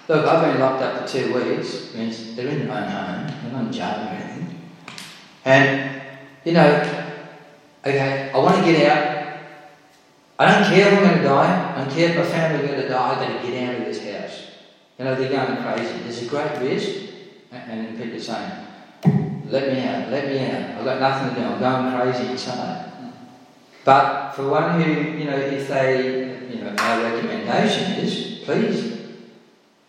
[0.09, 1.95] look, I've been locked up for two weeks.
[1.95, 4.73] means they're in own home, they're not in jail or anything.
[5.45, 6.03] And,
[6.45, 7.13] you know,
[7.85, 9.39] okay, I want to get out.
[10.39, 11.75] I don't care if I'm going to die.
[11.75, 13.11] I don't care if my family's going to die.
[13.11, 14.47] I've got to get out of this house.
[14.99, 15.99] You know, they're going crazy.
[16.01, 17.13] There's a great risk.
[17.53, 18.53] And people are saying,
[19.49, 20.79] let me out, let me out.
[20.79, 21.65] I've got nothing to do.
[21.65, 22.96] I'm going crazy inside.
[23.87, 28.99] But for one who, you know, if they, you know, my recommendation is please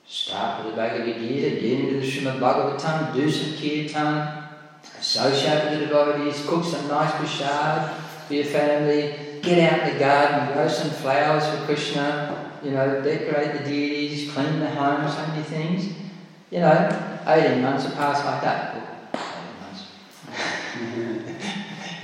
[0.06, 4.44] start with the Bhagavad Gita, get into the Srimad Bhagavatam, do some kirtan,
[5.00, 10.00] associate with the devotees, cook some nice prasad for your family, get out in the
[10.00, 15.26] garden, grow some flowers for Krishna, you know, decorate the deities, clean the home, so
[15.26, 15.92] many things.
[16.52, 18.76] You know, 18 months have passed like that.
[19.16, 19.86] 18 months.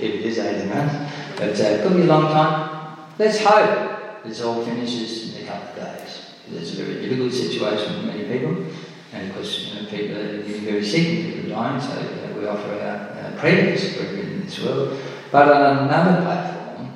[0.00, 1.23] if it is 18 months.
[1.36, 2.96] But uh, it could be a long time.
[3.18, 6.30] Let's hope this all finishes in a couple of days.
[6.52, 8.66] It's a very difficult situation for many people.
[9.12, 11.92] And of course, you know, people are getting very sick and people are dying, so
[11.92, 14.98] uh, we offer our, our prayers for everyone in this world.
[15.30, 16.92] But on another platform,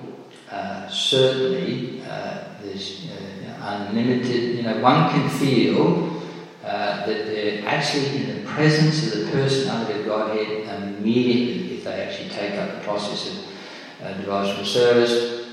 [0.50, 6.22] uh, certainly uh, there's uh, unlimited, you know, one can feel
[6.64, 12.02] uh, that they're actually in the presence of the personality of Godhead immediately if they
[12.02, 13.57] actually take up the process of
[14.02, 15.46] uh, devotional service,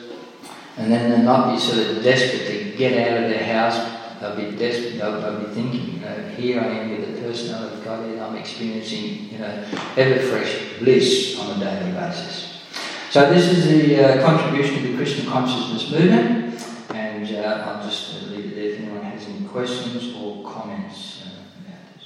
[0.77, 3.93] and then they'll not be sort of desperate to get out of their house.
[4.19, 7.75] They'll be desperate, they'll, they'll be thinking, you know, here I am with the personality
[7.75, 9.65] of God, and I'm experiencing, you know,
[9.97, 12.61] ever fresh bliss on a daily basis.
[13.09, 16.61] So this is the uh, contribution of the Krishna consciousness movement,
[16.93, 21.27] and uh, I'll just leave it there if anyone has any questions or comments uh,
[21.65, 22.05] about this.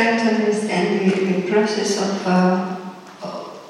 [0.00, 2.74] Trying to understand the, the process of uh,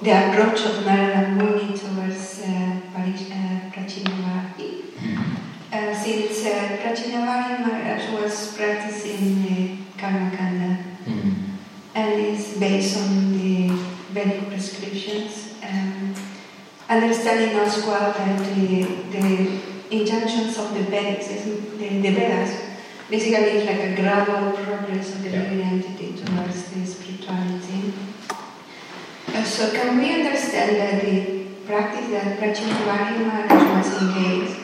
[0.01, 4.70] the approach of Narada Muni towards uh, uh, Prachinabarhi.
[5.73, 11.35] Uh, since uh, Prachinabarhi Maharaj was practicing uh, Karma Kanda Mm.
[11.97, 13.69] and is based on the
[14.12, 15.55] Vedic prescriptions.
[15.65, 16.15] Um,
[16.89, 21.44] understanding as well that the, the injunctions of the Vedics, is,
[21.77, 22.69] the, the Vedas,
[23.11, 25.43] basically it's like a gradual progress of the Yeah.
[25.43, 27.93] living entity towards the spirituality.
[29.35, 34.57] Uh, so can we understand that the practice that Prachinabarhi Maharaj was engaged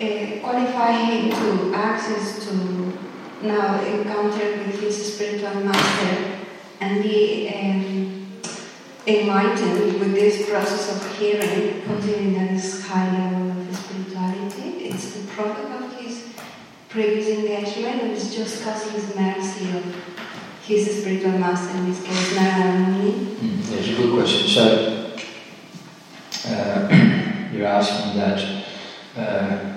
[0.00, 2.52] uh, qualify him to access to
[3.42, 6.38] now encounter with his spiritual master
[6.80, 8.38] and be um,
[9.06, 14.86] enlightened with this process of hearing, considering that is high level of spirituality.
[14.86, 15.97] It's the product of
[16.88, 19.84] previous engagement, and it's just causing his mercy of
[20.64, 22.96] his spiritual master, in this case, Narayana.
[23.10, 24.48] Mm, That's a good question.
[24.48, 25.14] So,
[26.48, 28.64] uh, you're asking that
[29.16, 29.74] uh,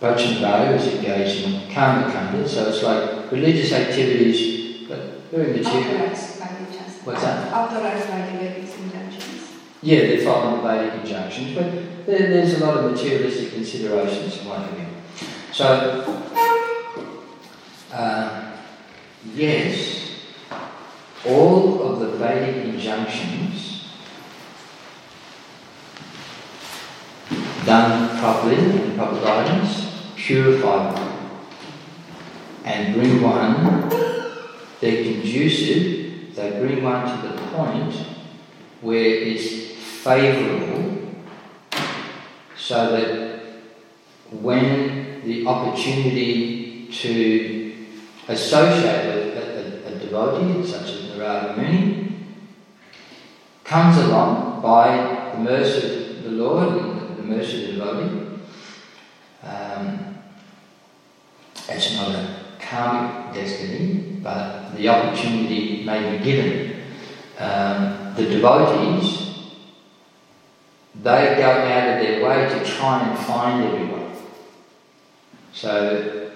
[0.00, 4.98] Prachinabarhi was engaged in karma kanda, so it's like religious activities, but
[5.30, 6.02] very material.
[6.02, 6.98] Authorized by the chance.
[7.04, 7.52] What's that?
[7.52, 9.50] Authorized by the Vedic injunctions.
[9.82, 14.60] Yeah, they're following the Vedic injunctions, but there, there's a lot of materialistic considerations what
[14.60, 14.86] have you.
[15.52, 16.22] So,
[17.92, 18.52] uh,
[19.34, 20.10] yes,
[21.26, 23.88] all of the Vedic injunctions
[27.66, 31.18] done properly in proper guidance purify one.
[32.64, 33.88] And bring one,
[34.80, 37.94] they're conducive, they bring one to the point
[38.80, 39.72] where it's
[40.02, 41.08] favourable
[42.56, 43.40] so that
[44.30, 47.86] when the opportunity to
[48.28, 52.12] associate with a, a, a devotee such as Narada Muni
[53.64, 58.26] comes along by the mercy of the Lord and the mercy of the devotee.
[59.42, 60.18] Um,
[61.68, 66.82] it's not a karmic destiny, but the opportunity may be given.
[67.38, 69.28] Um, the devotees,
[70.94, 73.99] they go out of their way to try and find everyone.
[75.52, 76.30] So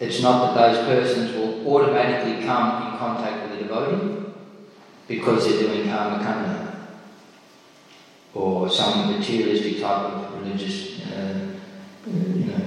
[0.00, 4.32] it's not that those persons will automatically come in contact with the devotee
[5.08, 6.68] because they're doing karma kanda
[8.34, 11.48] or some materialistic type of religious, uh,
[12.06, 12.60] you know,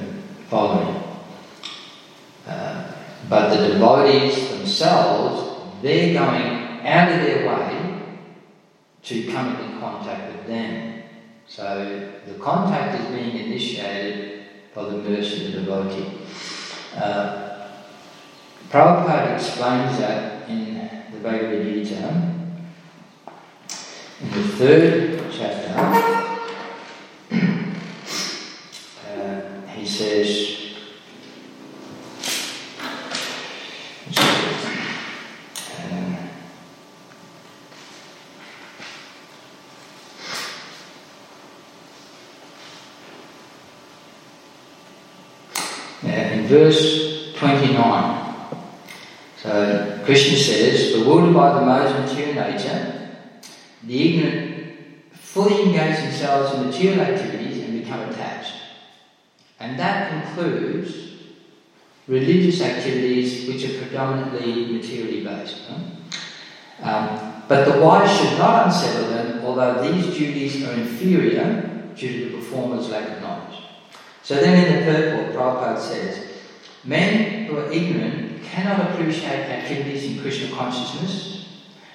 [0.49, 1.03] following.
[2.45, 2.91] Uh,
[3.30, 8.03] but the devotees themselves, they're going out of their way
[9.03, 11.03] to come into contact with them.
[11.48, 14.40] So the contact is being initiated
[14.76, 16.19] of the devotee.
[16.95, 17.52] Uh,
[18.69, 20.76] Prabhupada explains that in
[21.11, 22.31] the Bhagavad Gita,
[24.22, 25.73] in the third chapter,
[29.07, 30.57] uh, he says,
[35.91, 36.18] um,
[46.03, 48.35] Yeah, in verse 29,
[49.38, 53.09] so Krishna says, bewildered by the modes of material nature,
[53.83, 54.51] the ignorant
[55.13, 58.53] fully engage themselves in material activities and become attached.
[59.59, 61.11] And that includes
[62.07, 65.69] religious activities which are predominantly materially based.
[66.81, 72.29] Um, but the wise should not unsettle them, although these duties are inferior due to
[72.29, 73.63] the performer's lack of knowledge.
[74.23, 76.27] So then in the purport, Prabhupada says,
[76.83, 81.45] Men who are ignorant cannot appreciate activities in Krishna consciousness,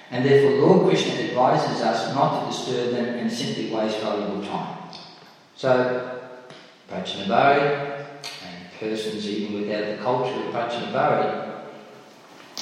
[0.09, 4.89] and therefore Lord Krishna advises us not to disturb them and simply waste valuable time.
[5.55, 6.19] So,
[6.89, 8.05] Prachinabarhi
[8.45, 11.47] and persons even without the culture of Prachinabarhi,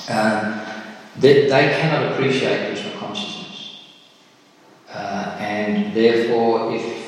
[0.09, 0.61] um,
[1.17, 3.81] they, they cannot appreciate Krishna consciousness.
[4.89, 7.05] Uh, and therefore, if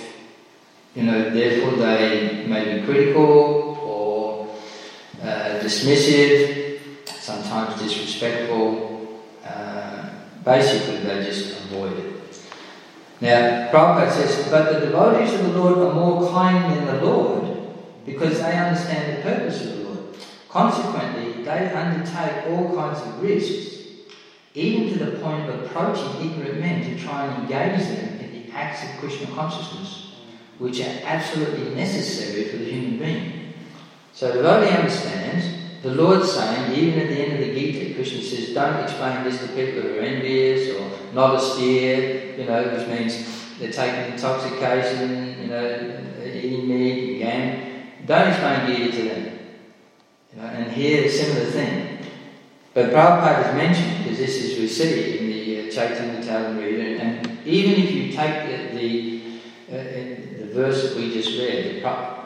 [0.96, 4.56] you know, therefore they may be critical or
[5.22, 6.77] uh, dismissive.
[7.28, 9.22] Sometimes disrespectful.
[9.46, 10.10] Uh,
[10.46, 12.14] basically, they just avoid it.
[13.20, 17.76] Now, Prabhupada says, but the devotees of the Lord are more kind than the Lord
[18.06, 20.18] because they understand the purpose of the Lord.
[20.48, 23.76] Consequently, they undertake all kinds of risks,
[24.54, 28.52] even to the point of approaching ignorant men to try and engage them in the
[28.54, 30.14] acts of Krishna consciousness,
[30.60, 33.54] which are absolutely necessary for the human being.
[34.14, 38.22] So the devotee understands the Lord's saying, even at the end of the Gita, Krishna
[38.22, 42.88] says, don't explain this to people who are envious or not austere, you know, which
[42.88, 47.84] means they're taking intoxication, you know, eating meat, and game.
[48.06, 49.40] Don't explain Gita to them.
[50.34, 52.00] You know, and here, a similar thing.
[52.74, 57.84] But Prabhupada has mentioned, because this is see in the uh, Chaitanya Charitamrita, and even
[57.84, 59.40] if you take the, the,
[59.72, 61.84] uh, the verse that we just read,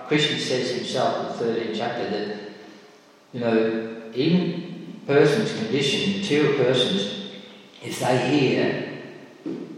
[0.07, 2.50] Krishna says himself in the 13th chapter that
[3.33, 7.31] you know, even persons, conditioned, material persons,
[7.83, 8.99] if they hear,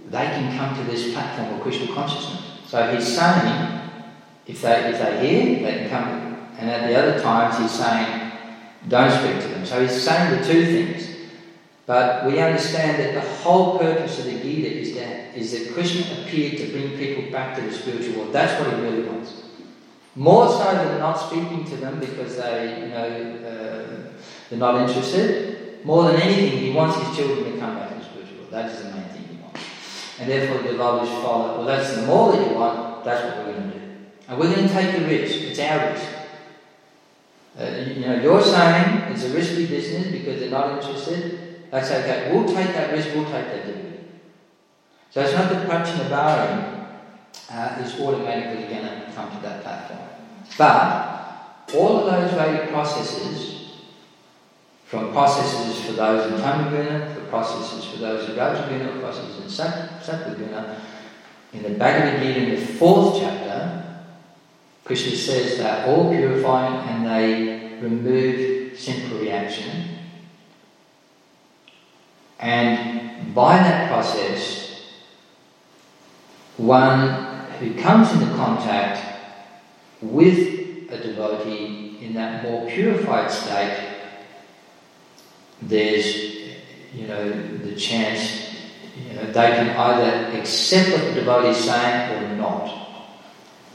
[0.09, 2.59] they can come to this platform of Krishna consciousness.
[2.67, 3.79] So he's saying,
[4.45, 6.49] if they, if they hear, they can come.
[6.57, 8.31] And at the other times, he's saying,
[8.87, 9.65] don't speak to them.
[9.65, 11.09] So he's saying the two things.
[11.85, 16.21] But we understand that the whole purpose of the Gita is that, is that Krishna
[16.21, 18.33] appeared to bring people back to the spiritual world.
[18.33, 19.43] That's what he really wants.
[20.15, 24.13] More so than not speaking to them because they, you know, uh,
[24.49, 25.83] they're not interested.
[25.83, 28.45] More than anything, he wants his children to come back to the spiritual.
[28.51, 29.59] That is the main thing he wants.
[30.19, 31.57] And therefore, the devotees follow.
[31.57, 33.03] Well, that's the more that you want.
[33.03, 33.85] That's what we're going to do.
[34.27, 35.35] And we're going to take the risk.
[35.41, 36.07] It's our risk.
[37.59, 41.69] Uh, you know, you're saying it's a risky business because they're not interested.
[41.71, 42.31] That's okay.
[42.31, 43.09] We'll take that risk.
[43.15, 44.09] We'll take that dividend.
[45.09, 46.72] So it's not that Prachinabharam
[47.53, 49.99] uh, is automatically going to come to that platform.
[50.57, 53.71] But all of those Vedic processes,
[54.85, 60.79] from processes for those in Tamaguna, for processes for those in Rajaguna, processes in Satvaguna,
[61.53, 63.83] in the Bhagavad Gita in the fourth chapter,
[64.83, 69.97] Krishna says they're all purifying and they remove simple reaction.
[72.39, 74.63] And by that process,
[76.57, 77.32] one
[77.63, 79.21] who comes into contact
[80.01, 84.01] with a devotee in that more purified state,
[85.61, 86.05] there's,
[86.93, 88.53] you know, the chance,
[88.97, 92.79] you know, they can either accept what the devotee is saying or not.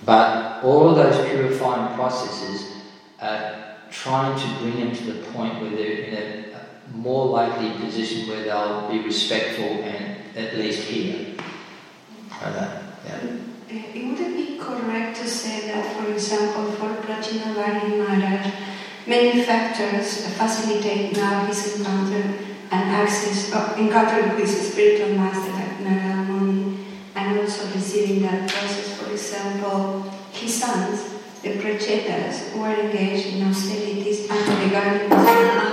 [0.05, 2.71] But all of those purifying processes
[3.21, 6.15] are trying to bring them to the point where they're in
[6.55, 11.35] a more likely position where they'll be respectful and at least hear.
[12.43, 12.83] Okay.
[13.07, 13.37] Yeah.
[13.71, 18.47] It would it be correct to say that, for example, for Prachinabarhi Maharaj,
[19.07, 22.33] many factors facilitate now his encounter
[22.71, 26.79] and access, uh, encounter with his spiritual master like Narada Muni,
[27.15, 28.97] and also receiving that process.
[28.97, 30.01] For example,
[30.33, 31.05] his sons,
[31.43, 35.69] the Prachetas, were engaged in austerities and regarding Maya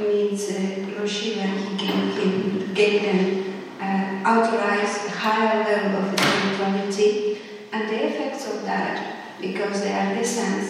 [0.00, 3.49] means uh, Lord Shiva, he gave, him, gave them
[3.80, 7.38] uh, a higher level of spirituality
[7.72, 8.96] and the effects of that,
[9.40, 10.66] because they are the sense,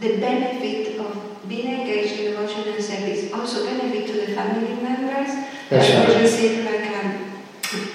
[0.00, 5.30] the benefit of being engaged in devotional service also benefit to the family members.
[5.68, 6.08] That's right.
[6.08, 7.32] You receive like um,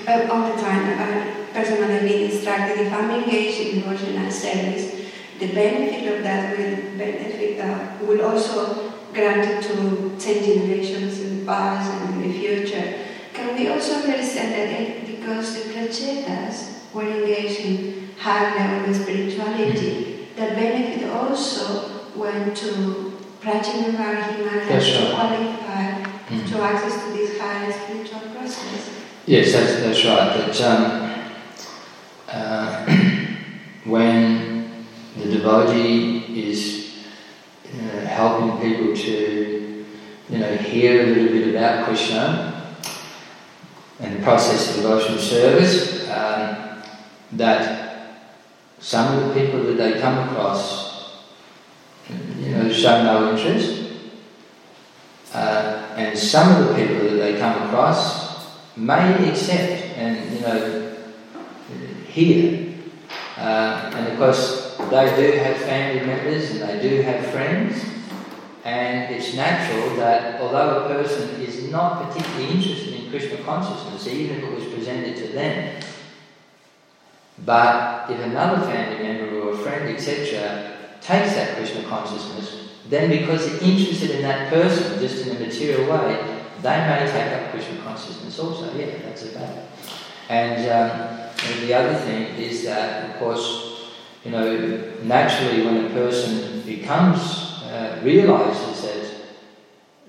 [0.08, 0.84] uh, all the time.
[1.00, 4.96] I personally been instructed if I'm engaged in devotional service,
[5.40, 11.40] the benefit of that will benefit uh, will also grant it to ten generations in
[11.40, 12.89] the past and in the future.
[13.60, 21.10] We also understand that because the Prachetas were engaged in high level spirituality, the benefit
[21.10, 26.50] also went to Prachinabarhi Maharaj to qualify mm.
[26.50, 28.92] to access to this higher spiritual process?
[29.26, 30.38] Yes, that's, that's right.
[30.38, 31.26] That um,
[32.30, 32.86] uh,
[33.84, 34.86] when
[35.18, 37.04] the devotee is
[37.66, 39.86] uh, helping people to,
[40.30, 42.59] you know, hear a little bit about Krishna,
[44.00, 46.82] in the process of devotional service um,
[47.34, 47.80] that
[48.80, 51.22] some of the people that they come across,
[52.38, 53.94] you know, show no interest,
[55.34, 60.96] uh, and some of the people that they come across may accept and you know
[62.08, 62.74] hear,
[63.38, 67.86] uh, and of course they do have family members and they do have friends.
[68.66, 74.38] And it's natural that although a person is not particularly interested in Krishna consciousness, even
[74.38, 75.84] if it was presented to them,
[77.46, 83.48] but if another family member or a friend, etc., takes that Krishna consciousness, then because
[83.48, 87.82] they're interested in that person, just in a material way, they may take up Krishna
[87.82, 88.76] consciousness also.
[88.78, 89.66] Yeah, that's about it.
[90.28, 93.92] And, um, and the other thing is that, of course,
[94.26, 97.20] you know, naturally when a person becomes,
[97.64, 99.12] uh, realizes that,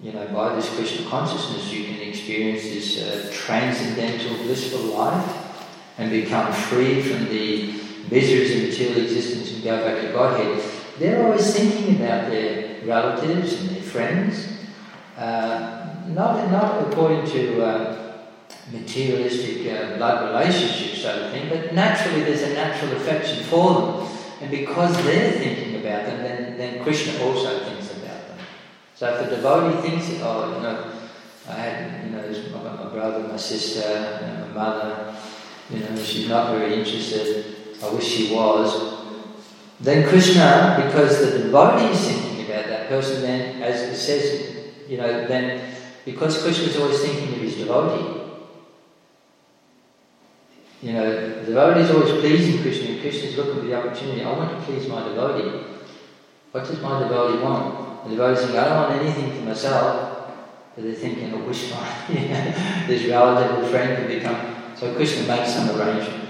[0.02, 2.00] you know, by this Krishna consciousness you can
[2.30, 5.66] experience this uh, transcendental blissful life
[5.98, 7.74] and become free from the
[8.10, 10.62] miseries of material existence and go back to Godhead,
[10.98, 14.48] they're always thinking about their relatives and their friends.
[15.16, 18.26] Uh, not, not according to uh,
[18.72, 24.08] materialistic uh, blood relationships sort of thing, but naturally there's a natural affection for them.
[24.40, 28.38] And because they're thinking about them, then, then Krishna also thinks about them.
[28.94, 30.99] So if a devotee thinks, oh, you know,
[31.48, 35.14] I had, you know, my, my brother, my sister, know, my mother,
[35.70, 39.00] you know, she's not very interested, I wish she was.
[39.80, 44.98] Then Krishna, because the devotee is thinking about that person, then, as it says, you
[44.98, 48.20] know, then because Krishna is always thinking of his devotee.
[50.82, 54.22] You know, the devotee is always pleasing Krishna, and Krishna is looking for the opportunity.
[54.22, 55.66] I want to please my devotee.
[56.52, 58.04] What does my devotee want?
[58.04, 60.09] The devotee is saying, I don't want anything for myself,
[60.82, 61.88] they're thinking, I wish my
[62.86, 64.56] this relative or friend could become.
[64.76, 66.28] So Krishna makes some arrangement.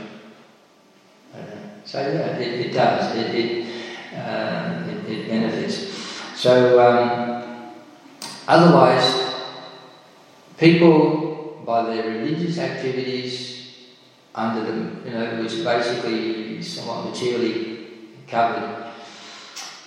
[1.85, 3.17] So yeah, it, it does.
[3.17, 3.67] It it,
[4.15, 5.95] uh, it, it benefits.
[6.35, 7.73] So um,
[8.47, 9.31] otherwise,
[10.61, 13.73] People, by their religious activities,
[14.35, 17.89] under the, you know, which basically somewhat materially
[18.29, 18.90] covered.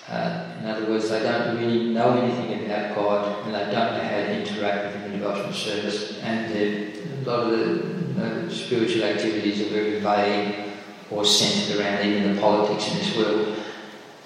[0.10, 4.04] Uh, in other words, they don't really know anything about God and they don't know
[4.04, 6.20] how to interact with Him in devotional service.
[6.22, 10.72] And a lot of the you know, spiritual activities are very vague
[11.10, 13.60] or centered around even the politics in this world.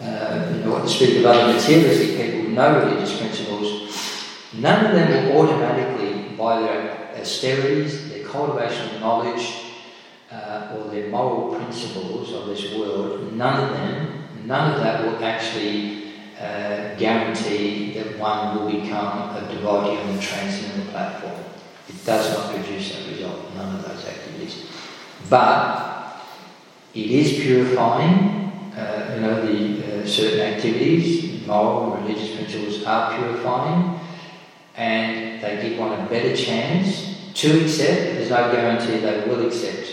[0.01, 3.97] Uh, you know, what to speak of other materialistic people know religious principles,
[4.53, 9.67] none of them will automatically by their austerities, their cultivation of knowledge,
[10.31, 14.16] uh, or their moral principles of this world, none of them,
[14.47, 20.21] none of that will actually uh, guarantee that one will become a devotee on the
[20.21, 21.43] transcendental platform.
[21.89, 24.65] It does not produce that result, none of those activities.
[25.29, 26.21] But
[26.93, 33.99] it is purifying, uh, you know, the uh, certain activities, moral, religious principles are purifying
[34.75, 38.01] and they give one a better chance to accept.
[38.15, 39.89] There's no guarantee they will accept,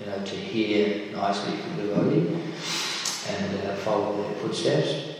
[0.00, 2.53] you know, to hear nicely from the devotee
[3.28, 5.14] and uh, follow their footsteps.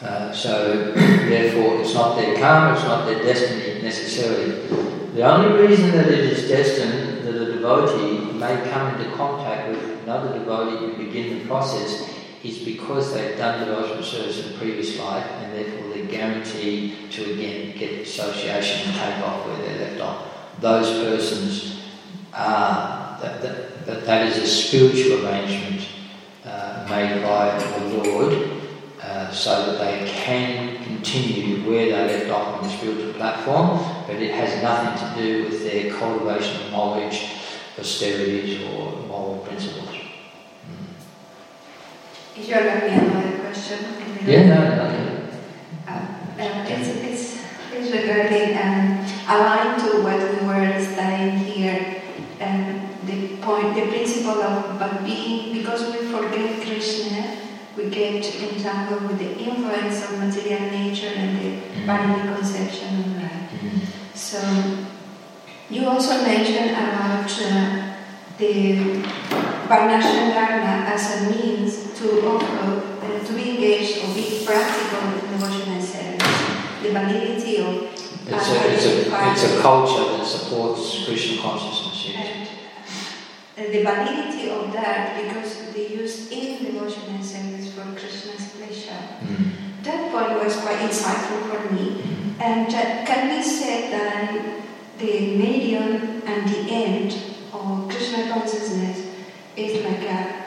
[0.00, 4.66] Uh, so, therefore, it's not their karma, it's not their destiny necessarily.
[5.14, 10.02] The only reason that it is destined that a devotee may come into contact with
[10.02, 12.12] another devotee and begin the process
[12.44, 17.76] is because they've done devotional service in previous life and therefore they're guaranteed to again
[17.76, 20.60] get association and take off where they left off.
[20.60, 21.82] Those persons
[22.34, 23.40] are, that,
[23.86, 25.88] that, that is a spiritual arrangement
[26.46, 28.50] uh, made by the Lord
[29.02, 34.16] uh, so that they can continue where they left off on the spiritual platform, but
[34.16, 37.30] it has nothing to do with their cultivation of knowledge,
[37.78, 39.90] austerities, or moral principles.
[42.38, 43.78] Is your another question?
[44.26, 45.28] Yeah, no, no.
[45.88, 50.78] Uh, uh, it's, it's, it's regarding um, aligned to what we were
[53.46, 57.38] point, the principle of being, because we forget Krishna,
[57.76, 61.86] we get entangled with the influence of material nature and the mm-hmm.
[61.86, 63.50] bodily conception of that.
[63.50, 63.78] Mm-hmm.
[64.14, 64.40] So,
[65.70, 67.94] you also mentioned about uh,
[68.38, 69.02] the
[69.70, 70.34] Varnashram
[70.94, 76.82] as a means to offer, uh, to be engaged or be practical in devotional service.
[76.82, 77.96] The validity of
[78.28, 82.08] it's a, it's, a, it's a culture that supports Krishna consciousness.
[82.08, 82.48] Yes.
[83.58, 89.00] And the validity of that because they use in devotional service for Krishna's pleasure.
[89.24, 89.82] Mm.
[89.82, 92.02] That point was quite insightful for me.
[92.02, 92.40] Mm.
[92.40, 94.62] And uh, can we say that
[94.98, 97.12] the medium and the end
[97.52, 99.06] of Krishna consciousness
[99.56, 100.44] is like a,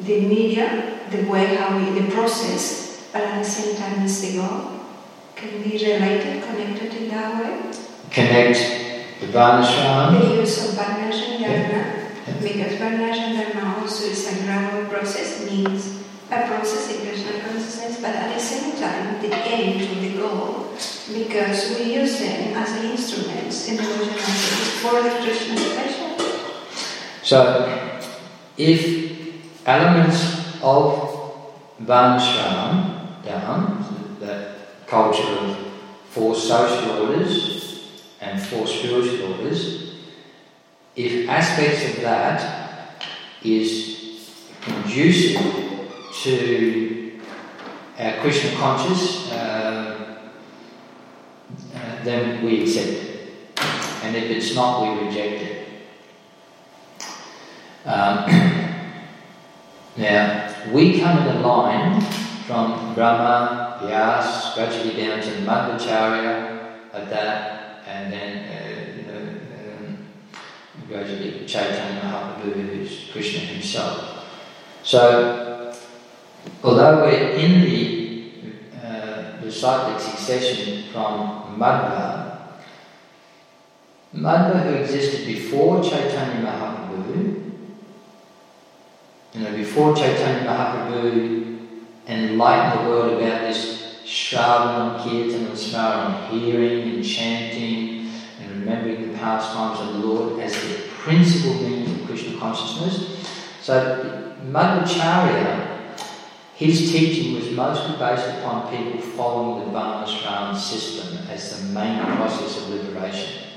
[0.00, 4.38] the medium, the way how we, the process, but at the same time is the
[4.38, 4.80] goal.
[5.36, 7.72] Can be related, connected in that way.
[8.10, 8.58] Connect
[9.20, 10.20] the Varnashram.
[10.20, 12.01] The use of Varnashram Dharma, yeah.
[12.40, 18.14] Because Varnashram Dharma also is a gradual process, means a process in Krishna consciousness, but
[18.14, 20.72] at the same time, the aim to the goal,
[21.12, 26.16] because we use them as instruments in the for the Krishna expression.
[27.22, 27.98] So,
[28.56, 31.42] if elements of
[31.82, 35.56] Varnashram, down, that culture of
[36.10, 37.88] four social orders
[38.20, 39.91] and four spiritual orders,
[40.94, 43.02] if aspects of that
[43.42, 44.28] is
[44.60, 45.40] conducive
[46.22, 47.20] to
[47.98, 50.18] our Krishna conscious, uh,
[51.74, 53.30] uh, then we accept it.
[54.02, 55.68] And if it's not, we reject it.
[57.84, 58.26] Um,
[59.96, 62.00] now, we come in a line
[62.46, 66.52] from Brahma, Vyas, gradually down to Madhvacharya,
[66.92, 68.71] that, and then uh,
[70.92, 74.26] gradually Chaitanya Mahaprabhu, who's Krishna himself.
[74.82, 75.74] So,
[76.62, 78.32] although we're in the,
[78.84, 82.48] uh, cyclic succession from Madhva,
[84.14, 87.52] Madhva who existed before Chaitanya Mahaprabhu,
[89.34, 91.68] you know, before Chaitanya Mahaprabhu
[92.06, 98.01] enlightened the world about this Shravan, Kirtan and Smaran, hearing and chanting
[98.64, 103.26] remembering the pastimes of the Lord as the principal means of Krishna consciousness.
[103.60, 105.96] So Madhvacharya,
[106.54, 112.58] his teaching was mostly based upon people following the Varnashram system as the main process
[112.58, 113.48] of liberation.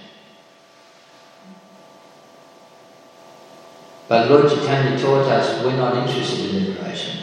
[4.08, 7.20] But Lord Chaitanya taught us we're not interested in liberation.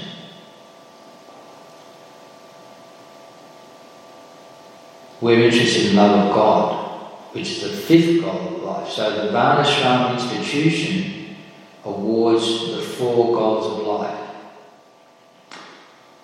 [5.20, 6.81] We're interested in love of God,
[7.32, 8.88] which is the fifth goal of life.
[8.88, 11.36] So the Varnashram institution
[11.84, 14.18] awards the four goals of life.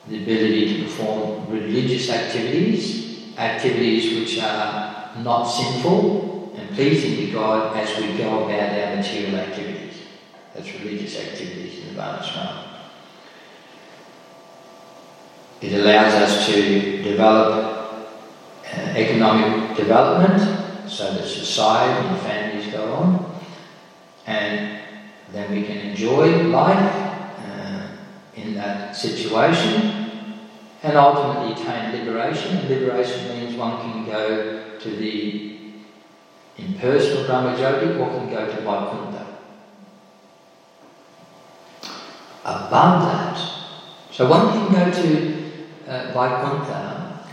[0.08, 7.76] The ability to perform religious activities, activities which are not sinful and pleasing to God
[7.76, 9.94] as we go about our material activities.
[10.54, 12.64] That's religious activities in the Varnashram.
[15.60, 17.74] It allows us to develop
[18.64, 23.40] uh, economic development so that society and families go on,
[24.26, 24.80] and
[25.32, 26.94] then we can enjoy life
[27.46, 27.86] uh,
[28.34, 30.08] in that situation
[30.82, 32.68] and ultimately attain liberation.
[32.68, 35.60] Liberation means one can go to the
[36.56, 39.28] impersonal Brahmajyoti or can go to Vaikuntha.
[42.48, 43.36] above that.
[44.10, 45.52] So one can go to
[45.86, 47.26] uh, Vaikuntha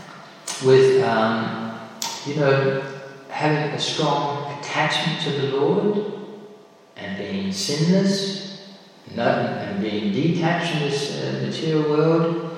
[0.64, 1.80] with, um,
[2.26, 2.95] you know,
[3.36, 6.10] having a strong attachment to the Lord
[6.96, 8.72] and being sinless
[9.14, 12.56] and being detached from this uh, material world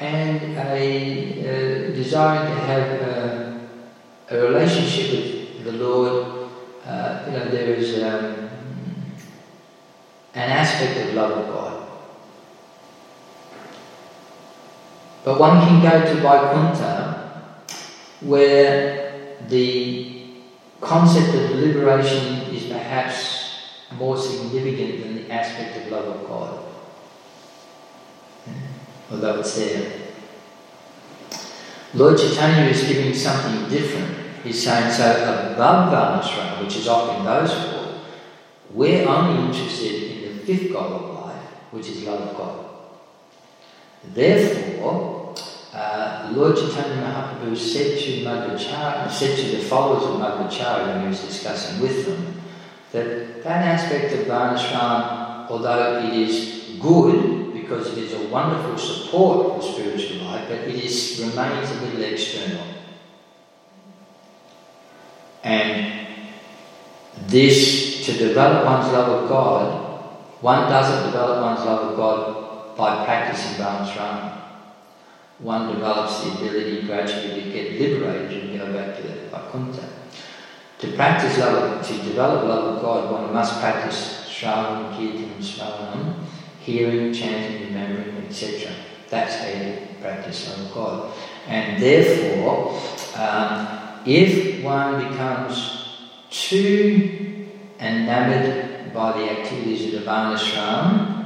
[0.00, 3.60] and a uh, desiring to have a,
[4.30, 6.48] a, relationship with the Lord.
[6.86, 8.50] Uh, you know, there is um,
[10.32, 11.88] an aspect of love of God.
[15.24, 17.52] But one can go to Vaikuntha
[18.22, 19.05] where
[19.48, 20.22] the
[20.80, 23.46] concept of liberation is perhaps
[23.92, 26.58] more significant than the aspect of love of God.
[28.44, 29.14] Hmm?
[29.14, 29.92] Although it's there.
[31.94, 34.16] Lord Chaitanya is giving something different.
[34.42, 38.02] He's saying, so above Varnashram, which is often those four,
[38.70, 42.66] we're only interested in the fifth goal of life, which is love of God.
[44.12, 45.15] Therefore,
[45.76, 51.08] uh, Lord Chaitanya Mahaprabhu said to Madhvacharya, said to the followers of Madhvacharya when he
[51.08, 52.40] was discussing with them,
[52.92, 59.56] that that aspect of Varnashram, although it is good because it is a wonderful support
[59.56, 62.66] for spiritual life, but it is remains a little external.
[65.44, 66.08] And
[67.26, 69.82] this, to develop one's love of God,
[70.40, 74.45] one doesn't develop one's love of God by practicing Varnashram.
[75.38, 79.88] One develops the ability gradually to get liberated and go back to the Vaikuntha.
[80.78, 86.14] To practice love, to develop love of God, one must practice Shravan, Kirtan, Smaranam,
[86.60, 88.72] hearing, chanting, remembering, etc.
[89.10, 91.12] That's how you practice love of God.
[91.48, 92.80] And therefore,
[93.16, 95.98] um, if one becomes
[96.30, 97.48] too
[97.78, 101.25] enamored by the activities of the Varnashram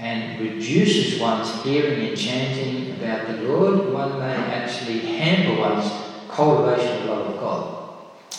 [0.00, 5.92] and reduces one's hearing and chanting about the Lord, one may actually hamper one's
[6.30, 7.90] cultivation of love of God,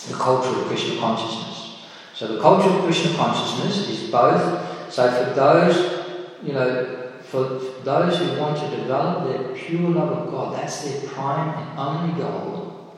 [0.08, 1.86] the culture of Krishna consciousness.
[2.14, 4.92] So the culture of Krishna consciousness is both.
[4.92, 6.04] So for those,
[6.42, 7.44] you know, for
[7.84, 12.20] those who want to develop their pure love of God, that's their prime and only
[12.20, 12.96] goal.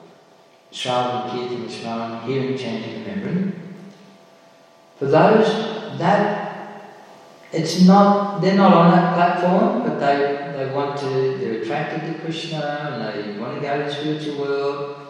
[0.73, 3.77] Shravan, Kirtan, Smaran, hearing, chanting, remembering.
[4.99, 6.54] For those, that
[7.55, 12.19] it's not they're not on that platform, but they they want to they're attracted to
[12.21, 12.61] Krishna
[12.93, 15.01] and they want to go to the spiritual world.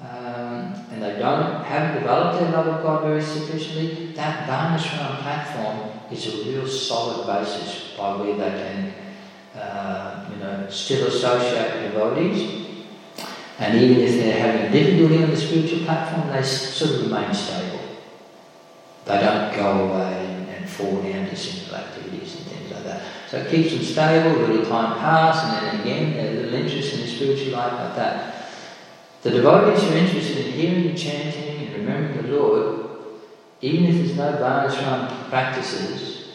[0.00, 5.90] Um, and they don't haven't developed their love of God very sufficiently, that Varnashram platform
[6.10, 8.94] is a real solid basis by where they can
[9.60, 12.62] uh, you know still associate devotees.
[13.58, 17.78] And even if they're having difficulty on the spiritual platform, they sort of remain stable.
[19.04, 20.23] They don't go away
[20.74, 23.02] fall down to sinful activities and things like that.
[23.30, 26.94] So it keeps them stable, a little time pass, and then again, a little interest
[26.94, 28.34] in the spiritual life like that.
[29.22, 32.86] The devotees who are interested in hearing and chanting and remembering the Lord,
[33.60, 36.28] even if there's no Varnashram practices,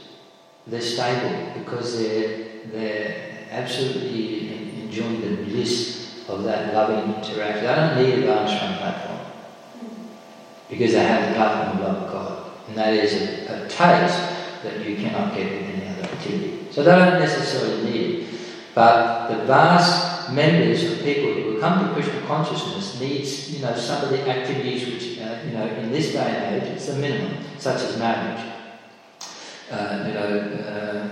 [0.65, 7.63] they're stable because they're, they're absolutely enjoying the bliss of that loving interaction.
[7.63, 9.19] They don't need a Varnashram platform
[10.69, 12.38] because they have the platform of love of God.
[12.69, 13.13] And that is
[13.49, 14.19] a, a taste
[14.63, 16.67] that you cannot get with any other activity.
[16.71, 18.27] So they don't necessarily need it.
[18.75, 24.03] But the vast members of people who come to Krishna consciousness needs, you know, some
[24.03, 27.43] of the activities which, uh, you know, in this day and age, it's the minimum,
[27.57, 28.45] such as marriage.
[29.71, 31.09] Uh, you know, uh,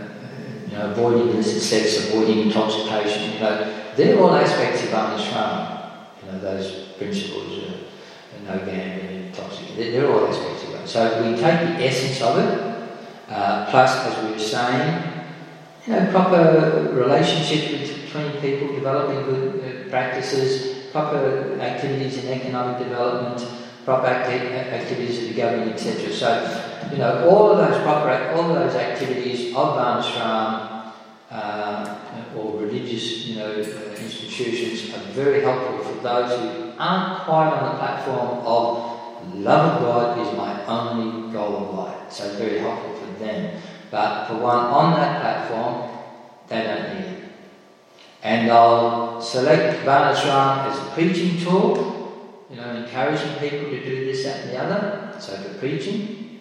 [0.70, 5.96] you know, avoiding illicit sex, avoiding intoxication, you know, they're all aspects of Varnashram.
[6.22, 10.77] You know, those principles, uh, no gambling, intoxication, they're, all aspects of.
[10.88, 12.90] So we take the essence of it,
[13.30, 15.04] uh, plus, as we were saying,
[15.86, 23.46] you know, proper relationships between people, developing good uh, practices, proper activities in economic development,
[23.84, 26.10] proper acti- activities of the government, etc.
[26.14, 30.94] So, you know, all of those proper, all of those activities of Varnashram
[31.30, 31.98] uh,
[32.38, 37.74] or religious, you know, uh, institutions are very helpful for those who aren't quite on
[37.74, 38.97] the platform of
[39.36, 42.12] love of God is my only goal of life.
[42.12, 43.62] So very helpful for them.
[43.90, 45.90] But for one on that platform,
[46.48, 47.24] they don't need it.
[48.24, 54.24] And I'll select Varnashram as a preaching tool, you know, encouraging people to do this,
[54.24, 55.20] that, and the other.
[55.20, 56.40] So for preaching,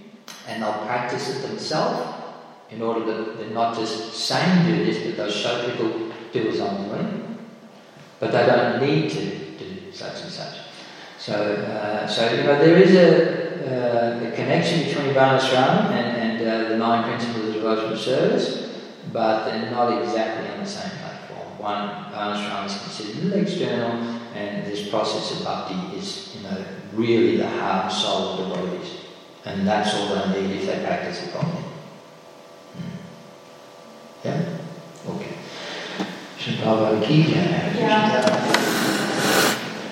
[0.49, 2.23] and they'll practice it themselves
[2.71, 6.61] in order that they're not just saying do this, but they'll show people do as
[6.61, 7.39] I'm doing.
[8.19, 9.25] But they don't need to
[9.59, 10.56] do such and such.
[11.27, 13.09] So, uh, so you know, there is a,
[13.67, 18.67] uh, a connection between Varnashram and, and uh, the nine principles of devotional service
[19.13, 21.59] but they're not exactly on the same platform.
[21.59, 23.93] One, Varnashram is considered external,
[24.35, 29.01] and this process of bhakti is, you know, really the heart and soul of devotees.
[29.45, 31.65] And that's all they need if they practice it properly.
[32.75, 32.97] Hmm.
[34.25, 34.59] Yeah?
[35.09, 35.35] Okay.
[36.39, 37.73] Shri Prabhupada ki jai.
[37.79, 38.86] Yeah.